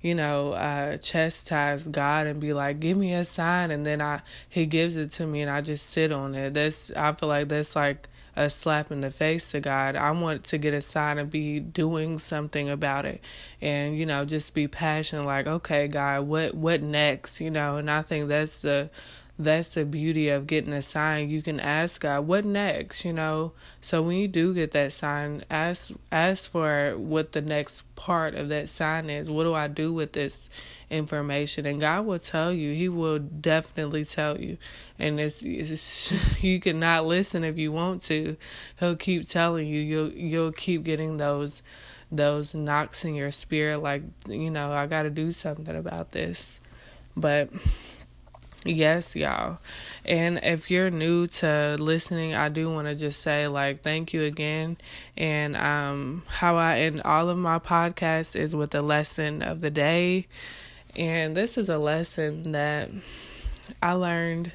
you 0.00 0.14
know, 0.14 0.52
uh, 0.52 0.98
chastise 0.98 1.88
God 1.88 2.26
and 2.26 2.38
be 2.38 2.52
like, 2.52 2.78
"Give 2.78 2.94
me 2.94 3.14
a 3.14 3.24
sign," 3.24 3.70
and 3.70 3.86
then 3.86 4.02
I 4.02 4.20
He 4.50 4.66
gives 4.66 4.96
it 4.96 5.10
to 5.12 5.26
me, 5.26 5.40
and 5.40 5.50
I 5.50 5.62
just 5.62 5.88
sit 5.88 6.12
on 6.12 6.34
it. 6.34 6.52
That's 6.52 6.90
I 6.92 7.12
feel 7.14 7.30
like 7.30 7.48
that's 7.48 7.74
like 7.74 8.10
a 8.36 8.50
slap 8.50 8.90
in 8.90 9.00
the 9.00 9.10
face 9.10 9.50
to 9.52 9.60
God. 9.60 9.96
I 9.96 10.10
want 10.10 10.44
to 10.44 10.58
get 10.58 10.74
a 10.74 10.80
sign 10.80 11.18
and 11.18 11.30
be 11.30 11.60
doing 11.60 12.18
something 12.18 12.68
about 12.68 13.04
it, 13.04 13.22
and 13.60 13.96
you 13.96 14.06
know, 14.06 14.24
just 14.24 14.54
be 14.54 14.68
passionate. 14.68 15.24
Like, 15.24 15.46
okay, 15.46 15.88
God, 15.88 16.26
what 16.26 16.54
what 16.54 16.82
next? 16.82 17.40
You 17.40 17.50
know, 17.50 17.76
and 17.76 17.90
I 17.90 18.02
think 18.02 18.28
that's 18.28 18.60
the 18.60 18.90
that's 19.36 19.74
the 19.74 19.84
beauty 19.84 20.28
of 20.28 20.46
getting 20.46 20.72
a 20.72 20.82
sign. 20.82 21.28
You 21.28 21.42
can 21.42 21.58
ask 21.58 22.02
God, 22.02 22.26
what 22.26 22.44
next? 22.44 23.04
You 23.04 23.12
know. 23.12 23.52
So 23.80 24.00
when 24.00 24.16
you 24.16 24.28
do 24.28 24.54
get 24.54 24.70
that 24.72 24.92
sign, 24.92 25.44
ask 25.50 25.90
ask 26.12 26.50
for 26.50 26.94
what 26.96 27.32
the 27.32 27.40
next 27.40 27.82
part 27.96 28.36
of 28.36 28.48
that 28.50 28.68
sign 28.68 29.10
is. 29.10 29.28
What 29.28 29.44
do 29.44 29.54
I 29.54 29.66
do 29.66 29.92
with 29.92 30.12
this 30.12 30.48
information? 30.88 31.66
And 31.66 31.80
God 31.80 32.06
will 32.06 32.20
tell 32.20 32.52
you. 32.52 32.74
He 32.74 32.88
will 32.88 33.18
definitely 33.18 34.04
tell 34.04 34.40
you. 34.40 34.56
And 35.00 35.18
it's, 35.18 35.42
it's 35.42 36.42
you 36.42 36.60
cannot 36.60 37.06
listen 37.06 37.42
if 37.42 37.58
you 37.58 37.72
want 37.72 38.02
to. 38.04 38.36
He'll 38.78 38.94
keep 38.94 39.28
telling 39.28 39.66
you. 39.66 39.80
You'll 39.80 40.12
you'll 40.12 40.52
keep 40.52 40.84
getting 40.84 41.16
those 41.16 41.60
those 42.12 42.54
knocks 42.54 43.04
in 43.04 43.16
your 43.16 43.32
spirit 43.32 43.78
like 43.78 44.02
you 44.28 44.50
know 44.50 44.72
I 44.72 44.86
got 44.86 45.02
to 45.02 45.10
do 45.10 45.32
something 45.32 45.74
about 45.74 46.12
this. 46.12 46.60
But 47.16 47.50
Yes, 48.64 49.14
y'all. 49.14 49.58
And 50.06 50.40
if 50.42 50.70
you're 50.70 50.90
new 50.90 51.26
to 51.26 51.76
listening, 51.78 52.34
I 52.34 52.48
do 52.48 52.70
want 52.70 52.88
to 52.88 52.94
just 52.94 53.20
say 53.20 53.46
like 53.46 53.82
thank 53.82 54.14
you 54.14 54.22
again. 54.24 54.78
And 55.18 55.54
um 55.56 56.22
how 56.28 56.56
I 56.56 56.80
end 56.80 57.02
all 57.02 57.28
of 57.28 57.36
my 57.36 57.58
podcasts 57.58 58.34
is 58.34 58.54
with 58.54 58.74
a 58.74 58.80
lesson 58.80 59.42
of 59.42 59.60
the 59.60 59.70
day. 59.70 60.26
And 60.96 61.36
this 61.36 61.58
is 61.58 61.68
a 61.68 61.76
lesson 61.76 62.52
that 62.52 62.90
I 63.82 63.92
learned 63.92 64.52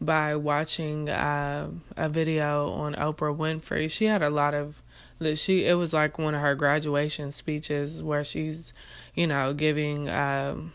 by 0.00 0.36
watching 0.36 1.10
uh, 1.10 1.68
a 1.96 2.08
video 2.08 2.70
on 2.72 2.94
Oprah 2.94 3.36
Winfrey. 3.36 3.90
She 3.90 4.06
had 4.06 4.22
a 4.22 4.30
lot 4.30 4.54
of 4.54 4.80
that 5.18 5.36
she 5.36 5.66
it 5.66 5.74
was 5.74 5.92
like 5.92 6.18
one 6.18 6.34
of 6.34 6.40
her 6.40 6.54
graduation 6.54 7.30
speeches 7.30 8.02
where 8.02 8.24
she's, 8.24 8.72
you 9.14 9.26
know, 9.26 9.52
giving 9.52 10.08
um 10.08 10.72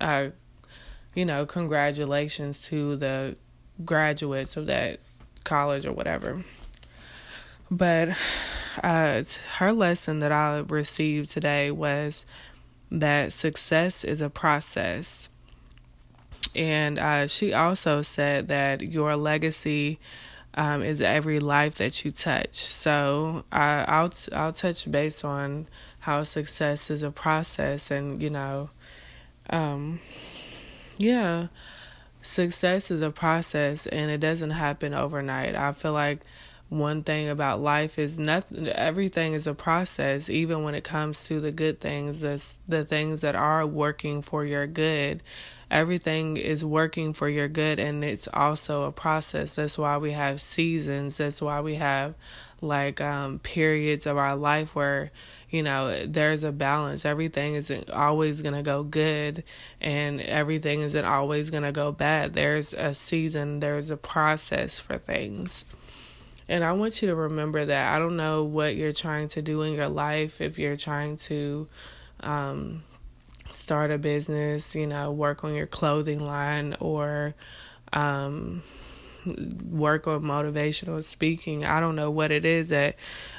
uh 0.00 0.28
you 1.14 1.24
know, 1.24 1.46
congratulations 1.46 2.66
to 2.68 2.96
the 2.96 3.36
graduates 3.84 4.56
of 4.56 4.66
that 4.66 5.00
college 5.44 5.86
or 5.86 5.92
whatever. 5.92 6.42
But 7.70 8.10
uh, 8.82 9.22
her 9.56 9.72
lesson 9.72 10.18
that 10.20 10.32
I 10.32 10.58
received 10.68 11.30
today 11.30 11.70
was 11.70 12.26
that 12.90 13.32
success 13.32 14.04
is 14.04 14.20
a 14.20 14.30
process. 14.30 15.28
And 16.54 16.98
uh, 16.98 17.26
she 17.26 17.52
also 17.52 18.02
said 18.02 18.48
that 18.48 18.82
your 18.82 19.16
legacy 19.16 19.98
um, 20.54 20.82
is 20.82 21.00
every 21.00 21.40
life 21.40 21.76
that 21.76 22.04
you 22.04 22.12
touch. 22.12 22.56
So 22.56 23.44
I, 23.50 23.84
I'll 23.88 24.12
I'll 24.32 24.52
touch 24.52 24.88
base 24.88 25.24
on 25.24 25.66
how 26.00 26.22
success 26.22 26.90
is 26.90 27.02
a 27.02 27.10
process, 27.10 27.90
and 27.90 28.22
you 28.22 28.30
know, 28.30 28.70
um, 29.50 30.00
yeah, 30.98 31.48
success 32.22 32.90
is 32.90 33.02
a 33.02 33.10
process, 33.10 33.86
and 33.86 34.10
it 34.10 34.18
doesn't 34.18 34.50
happen 34.50 34.94
overnight. 34.94 35.54
I 35.54 35.72
feel 35.72 35.92
like 35.92 36.20
one 36.68 37.02
thing 37.02 37.28
about 37.28 37.60
life 37.60 37.98
is 37.98 38.18
nothing 38.18 38.68
everything 38.68 39.34
is 39.34 39.46
a 39.46 39.54
process 39.54 40.28
even 40.30 40.62
when 40.64 40.74
it 40.74 40.82
comes 40.82 41.26
to 41.26 41.40
the 41.40 41.52
good 41.52 41.80
things 41.80 42.20
the 42.20 42.42
the 42.66 42.84
things 42.84 43.20
that 43.20 43.34
are 43.36 43.66
working 43.66 44.22
for 44.22 44.44
your 44.44 44.66
good. 44.66 45.22
Everything 45.70 46.36
is 46.36 46.64
working 46.64 47.12
for 47.12 47.28
your 47.28 47.48
good 47.48 47.78
and 47.78 48.04
it's 48.04 48.28
also 48.32 48.84
a 48.84 48.92
process. 48.92 49.54
That's 49.54 49.78
why 49.78 49.96
we 49.98 50.12
have 50.12 50.40
seasons. 50.40 51.16
That's 51.16 51.42
why 51.42 51.60
we 51.60 51.76
have 51.76 52.14
like 52.60 53.00
um 53.00 53.38
periods 53.40 54.06
of 54.06 54.16
our 54.16 54.36
life 54.36 54.74
where 54.74 55.10
you 55.54 55.62
know 55.62 56.04
there's 56.04 56.42
a 56.42 56.50
balance. 56.50 57.04
Everything 57.04 57.54
isn't 57.54 57.88
always 57.88 58.42
going 58.42 58.56
to 58.56 58.62
go 58.62 58.82
good 58.82 59.44
and 59.80 60.20
everything 60.20 60.80
isn't 60.80 61.04
always 61.04 61.50
going 61.50 61.62
to 61.62 61.70
go 61.70 61.92
bad. 61.92 62.34
There's 62.34 62.72
a 62.74 62.92
season 62.92 63.60
there's 63.60 63.90
a 63.90 63.96
process 63.96 64.80
for 64.80 64.98
things. 64.98 65.64
And 66.48 66.64
I 66.64 66.72
want 66.72 67.00
you 67.00 67.08
to 67.08 67.14
remember 67.14 67.64
that. 67.66 67.94
I 67.94 68.00
don't 68.00 68.16
know 68.16 68.42
what 68.42 68.74
you're 68.74 68.92
trying 68.92 69.28
to 69.28 69.42
do 69.42 69.62
in 69.62 69.74
your 69.74 69.88
life, 69.88 70.40
if 70.40 70.58
you're 70.58 70.76
trying 70.76 71.16
to 71.28 71.68
um, 72.20 72.82
start 73.52 73.92
a 73.92 73.98
business, 73.98 74.74
you 74.74 74.88
know, 74.88 75.12
work 75.12 75.44
on 75.44 75.54
your 75.54 75.68
clothing 75.68 76.18
line 76.18 76.76
or 76.80 77.34
um, 77.92 78.64
work 79.70 80.06
on 80.06 80.22
motivational 80.22 81.02
speaking. 81.02 81.64
I 81.64 81.80
don't 81.80 81.96
know 81.96 82.10
what 82.10 82.30
it 82.30 82.44
is 82.44 82.68
that 82.68 82.96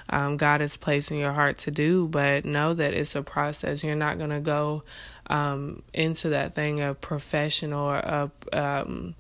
um, 0.10 0.38
God 0.38 0.62
has 0.62 0.78
placed 0.78 1.12
in 1.12 1.18
your 1.18 1.34
heart 1.34 1.58
to 1.60 1.72
do, 1.72 2.08
but 2.08 2.46
know 2.46 2.74
that 2.74 2.94
it's 2.94 3.16
a 3.16 3.24
process. 3.24 3.84
You're 3.84 3.96
not 3.96 4.18
going 4.18 4.30
to 4.30 4.40
go 4.40 4.84
um, 5.28 5.82
into 5.94 6.30
that 6.30 6.56
thing 6.56 6.82
a 6.82 6.94
professional 6.94 7.86
or 7.86 7.98
a 7.98 8.32
um, 8.54 9.16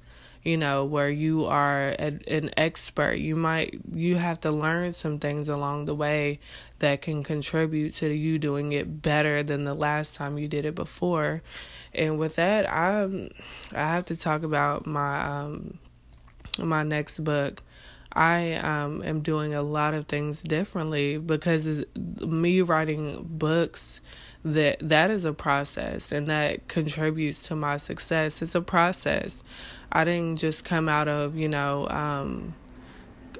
you 0.45 0.57
know, 0.57 0.85
where 0.85 1.09
you 1.09 1.45
are 1.45 1.95
a, 1.97 2.19
an 2.27 2.51
expert. 2.55 3.15
You 3.15 3.35
might 3.35 3.79
you 3.91 4.15
have 4.15 4.39
to 4.41 4.51
learn 4.51 4.91
some 4.91 5.17
things 5.17 5.49
along 5.49 5.85
the 5.85 5.95
way 5.95 6.39
that 6.79 7.01
can 7.01 7.23
contribute 7.23 7.93
to 7.93 8.13
you 8.13 8.37
doing 8.37 8.71
it 8.71 9.01
better 9.01 9.41
than 9.41 9.65
the 9.65 9.73
last 9.73 10.15
time 10.15 10.37
you 10.37 10.47
did 10.47 10.65
it 10.65 10.75
before. 10.75 11.41
And 11.95 12.19
with 12.19 12.35
that, 12.35 12.69
I 12.69 13.31
I 13.73 13.87
have 13.87 14.05
to 14.05 14.15
talk 14.15 14.43
about 14.43 14.85
my 14.85 15.25
um 15.25 15.79
my 16.57 16.83
next 16.83 17.23
book. 17.23 17.61
I 18.11 18.53
um, 18.53 19.03
am 19.03 19.21
doing 19.21 19.53
a 19.53 19.61
lot 19.61 19.93
of 19.93 20.07
things 20.07 20.41
differently 20.41 21.17
because 21.17 21.83
me 21.95 22.61
writing 22.61 23.25
books 23.29 23.99
that 24.45 24.77
that 24.79 25.11
is 25.11 25.25
a 25.25 25.33
process 25.33 26.11
and 26.11 26.29
that 26.29 26.67
contributes 26.67 27.43
to 27.47 27.55
my 27.55 27.77
success. 27.77 28.41
It's 28.41 28.55
a 28.55 28.61
process. 28.61 29.43
I 29.91 30.05
didn't 30.05 30.37
just 30.37 30.63
come 30.63 30.87
out 30.87 31.07
of, 31.07 31.35
you 31.35 31.49
know, 31.49 31.89
um, 31.89 32.53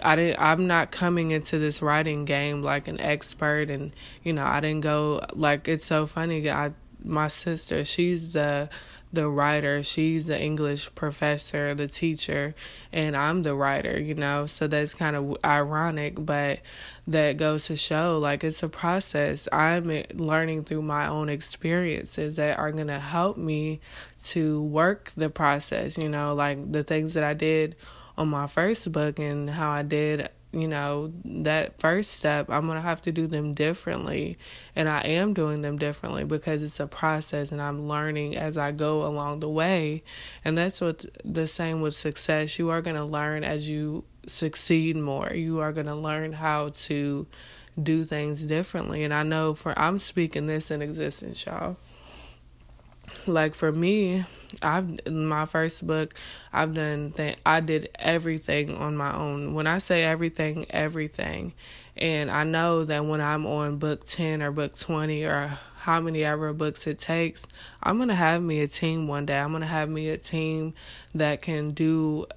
I 0.01 0.15
didn't 0.15 0.39
I'm 0.39 0.67
not 0.67 0.91
coming 0.91 1.31
into 1.31 1.57
this 1.57 1.81
writing 1.81 2.25
game 2.25 2.61
like 2.61 2.87
an 2.87 2.99
expert 2.99 3.69
and 3.69 3.95
you 4.23 4.33
know, 4.33 4.45
I 4.45 4.59
didn't 4.59 4.81
go 4.81 5.25
like 5.33 5.67
it's 5.67 5.85
so 5.85 6.05
funny 6.05 6.49
I 6.49 6.71
my 7.03 7.27
sister, 7.27 7.85
she's 7.85 8.33
the 8.33 8.69
the 9.15 9.27
writer, 9.27 9.81
she's 9.81 10.27
the 10.27 10.39
English 10.39 10.93
professor, 10.93 11.73
the 11.73 11.87
teacher, 11.87 12.53
and 12.91 13.15
I'm 13.15 13.43
the 13.43 13.55
writer, 13.55 13.99
you 13.99 14.13
know. 14.13 14.45
So 14.45 14.67
that's 14.67 14.93
kind 14.93 15.15
of 15.15 15.37
ironic, 15.43 16.13
but 16.17 16.59
that 17.07 17.37
goes 17.37 17.65
to 17.65 17.75
show 17.75 18.19
like 18.19 18.43
it's 18.43 18.61
a 18.61 18.69
process. 18.69 19.47
I'm 19.51 19.89
eh, 19.89 20.03
learning 20.13 20.65
through 20.65 20.83
my 20.83 21.07
own 21.07 21.29
experiences 21.29 22.35
that 22.35 22.59
are 22.59 22.71
going 22.71 22.87
to 22.87 22.99
help 22.99 23.37
me 23.37 23.79
to 24.25 24.61
work 24.61 25.11
the 25.17 25.29
process, 25.29 25.97
you 25.97 26.09
know, 26.09 26.35
like 26.35 26.71
the 26.71 26.83
things 26.83 27.13
that 27.15 27.23
I 27.23 27.33
did 27.33 27.75
on 28.17 28.29
my 28.29 28.47
first 28.47 28.91
book 28.91 29.19
and 29.19 29.49
how 29.49 29.71
I 29.71 29.81
did 29.81 30.29
you 30.55 30.69
know, 30.69 31.11
that 31.25 31.79
first 31.79 32.11
step, 32.11 32.49
I'm 32.49 32.65
going 32.65 32.77
to 32.77 32.81
have 32.81 33.01
to 33.01 33.11
do 33.11 33.27
them 33.27 33.53
differently. 33.53 34.37
And 34.75 34.87
I 34.87 35.01
am 35.01 35.33
doing 35.33 35.61
them 35.61 35.77
differently 35.77 36.23
because 36.23 36.63
it's 36.63 36.79
a 36.79 36.87
process 36.87 37.51
and 37.51 37.61
I'm 37.61 37.87
learning 37.87 38.37
as 38.37 38.57
I 38.57 38.71
go 38.71 39.05
along 39.05 39.41
the 39.41 39.49
way. 39.49 40.03
And 40.45 40.57
that's 40.57 40.79
what 40.79 41.05
the 41.25 41.45
same 41.45 41.81
with 41.81 41.95
success. 41.95 42.57
You 42.57 42.69
are 42.69 42.81
going 42.81 42.95
to 42.95 43.03
learn 43.03 43.43
as 43.43 43.67
you 43.67 44.05
succeed 44.27 44.95
more. 44.95 45.31
You 45.33 45.59
are 45.59 45.73
going 45.73 45.87
to 45.87 45.95
learn 45.95 46.31
how 46.33 46.69
to 46.73 47.27
do 47.81 48.05
things 48.05 48.41
differently. 48.41 49.03
And 49.03 49.13
I 49.13 49.23
know 49.23 49.53
for, 49.53 49.77
I'm 49.77 49.99
speaking 49.99 50.47
this 50.47 50.71
in 50.71 50.81
existence, 50.81 51.45
y'all. 51.45 51.75
Like 53.27 53.55
for 53.55 53.71
me, 53.71 54.23
I've 54.61 55.05
my 55.07 55.45
first 55.45 55.85
book, 55.85 56.13
I've 56.53 56.73
done 56.73 57.11
that. 57.17 57.37
I 57.45 57.59
did 57.59 57.89
everything 57.95 58.75
on 58.75 58.95
my 58.95 59.15
own. 59.15 59.53
When 59.53 59.67
I 59.67 59.79
say 59.79 60.03
everything, 60.03 60.65
everything. 60.69 61.53
And 61.97 62.29
I 62.29 62.43
know 62.43 62.83
that 62.83 63.05
when 63.05 63.21
I'm 63.21 63.45
on 63.45 63.77
book 63.77 64.05
10 64.05 64.41
or 64.41 64.51
book 64.51 64.77
20 64.77 65.23
or 65.23 65.57
how 65.77 66.01
many 66.01 66.23
ever 66.23 66.53
books 66.53 66.87
it 66.87 66.99
takes, 66.99 67.47
I'm 67.81 67.97
to 68.09 68.15
have 68.15 68.41
me 68.41 68.59
a 68.61 68.67
team 68.67 69.07
one 69.07 69.25
day. 69.25 69.39
I'm 69.39 69.51
to 69.61 69.67
have 69.67 69.89
me 69.89 70.09
a 70.09 70.17
team 70.17 70.73
that 71.13 71.41
can 71.41 71.71
do 71.71 72.27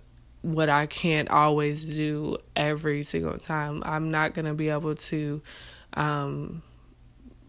what 0.43 0.69
I 0.69 0.87
can't 0.87 1.29
always 1.29 1.85
do 1.85 2.39
every 2.55 3.03
single 3.03 3.39
time. 3.39 3.83
I'm 3.85 4.11
not 4.11 4.35
to 4.47 4.55
be 4.55 4.69
able 4.69 4.95
to 4.95 5.43
um 5.95 6.63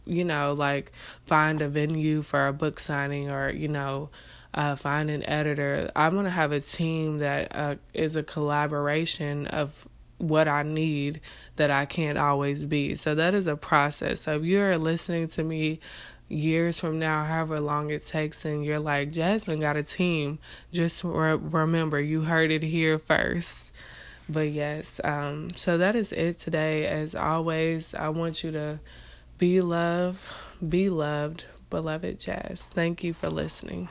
you 0.09 0.25
know, 0.25 0.53
like 0.53 0.91
find 1.25 1.61
a 1.61 1.69
venue 1.69 2.21
for 2.21 2.47
a 2.47 2.53
book 2.53 2.79
signing 2.79 3.29
or, 3.29 3.49
you 3.49 3.67
know, 3.67 4.09
uh, 4.53 4.75
find 4.75 5.09
an 5.09 5.23
editor. 5.23 5.91
I'm 5.95 6.13
going 6.13 6.25
to 6.25 6.31
have 6.31 6.51
a 6.51 6.59
team 6.59 7.19
that 7.19 7.55
uh, 7.55 7.75
is 7.93 8.15
a 8.15 8.23
collaboration 8.23 9.47
of 9.47 9.87
what 10.17 10.47
I 10.47 10.63
need 10.63 11.21
that 11.55 11.71
I 11.71 11.85
can't 11.85 12.17
always 12.17 12.65
be. 12.65 12.95
So 12.95 13.15
that 13.15 13.33
is 13.33 13.47
a 13.47 13.55
process. 13.55 14.21
So 14.21 14.35
if 14.35 14.43
you're 14.43 14.77
listening 14.77 15.27
to 15.29 15.43
me 15.43 15.79
years 16.27 16.79
from 16.79 16.99
now, 16.99 17.23
however 17.23 17.59
long 17.59 17.89
it 17.89 18.05
takes, 18.05 18.43
and 18.45 18.65
you're 18.65 18.79
like, 18.79 19.11
Jasmine 19.11 19.59
got 19.59 19.77
a 19.77 19.83
team, 19.83 20.39
just 20.71 21.03
re- 21.03 21.35
remember 21.35 21.99
you 21.99 22.21
heard 22.21 22.51
it 22.51 22.63
here 22.63 22.99
first. 22.99 23.71
But 24.27 24.51
yes, 24.51 25.01
um, 25.03 25.49
so 25.55 25.77
that 25.77 25.95
is 25.95 26.11
it 26.11 26.37
today. 26.37 26.85
As 26.85 27.15
always, 27.15 27.95
I 27.95 28.09
want 28.09 28.43
you 28.43 28.51
to 28.51 28.79
be 29.39 29.61
loved, 29.61 30.21
be 30.67 30.89
loved, 30.89 31.45
beloved 31.69 32.19
Jazz. 32.19 32.67
Thank 32.71 33.03
you 33.05 33.13
for 33.13 33.29
listening. 33.29 33.87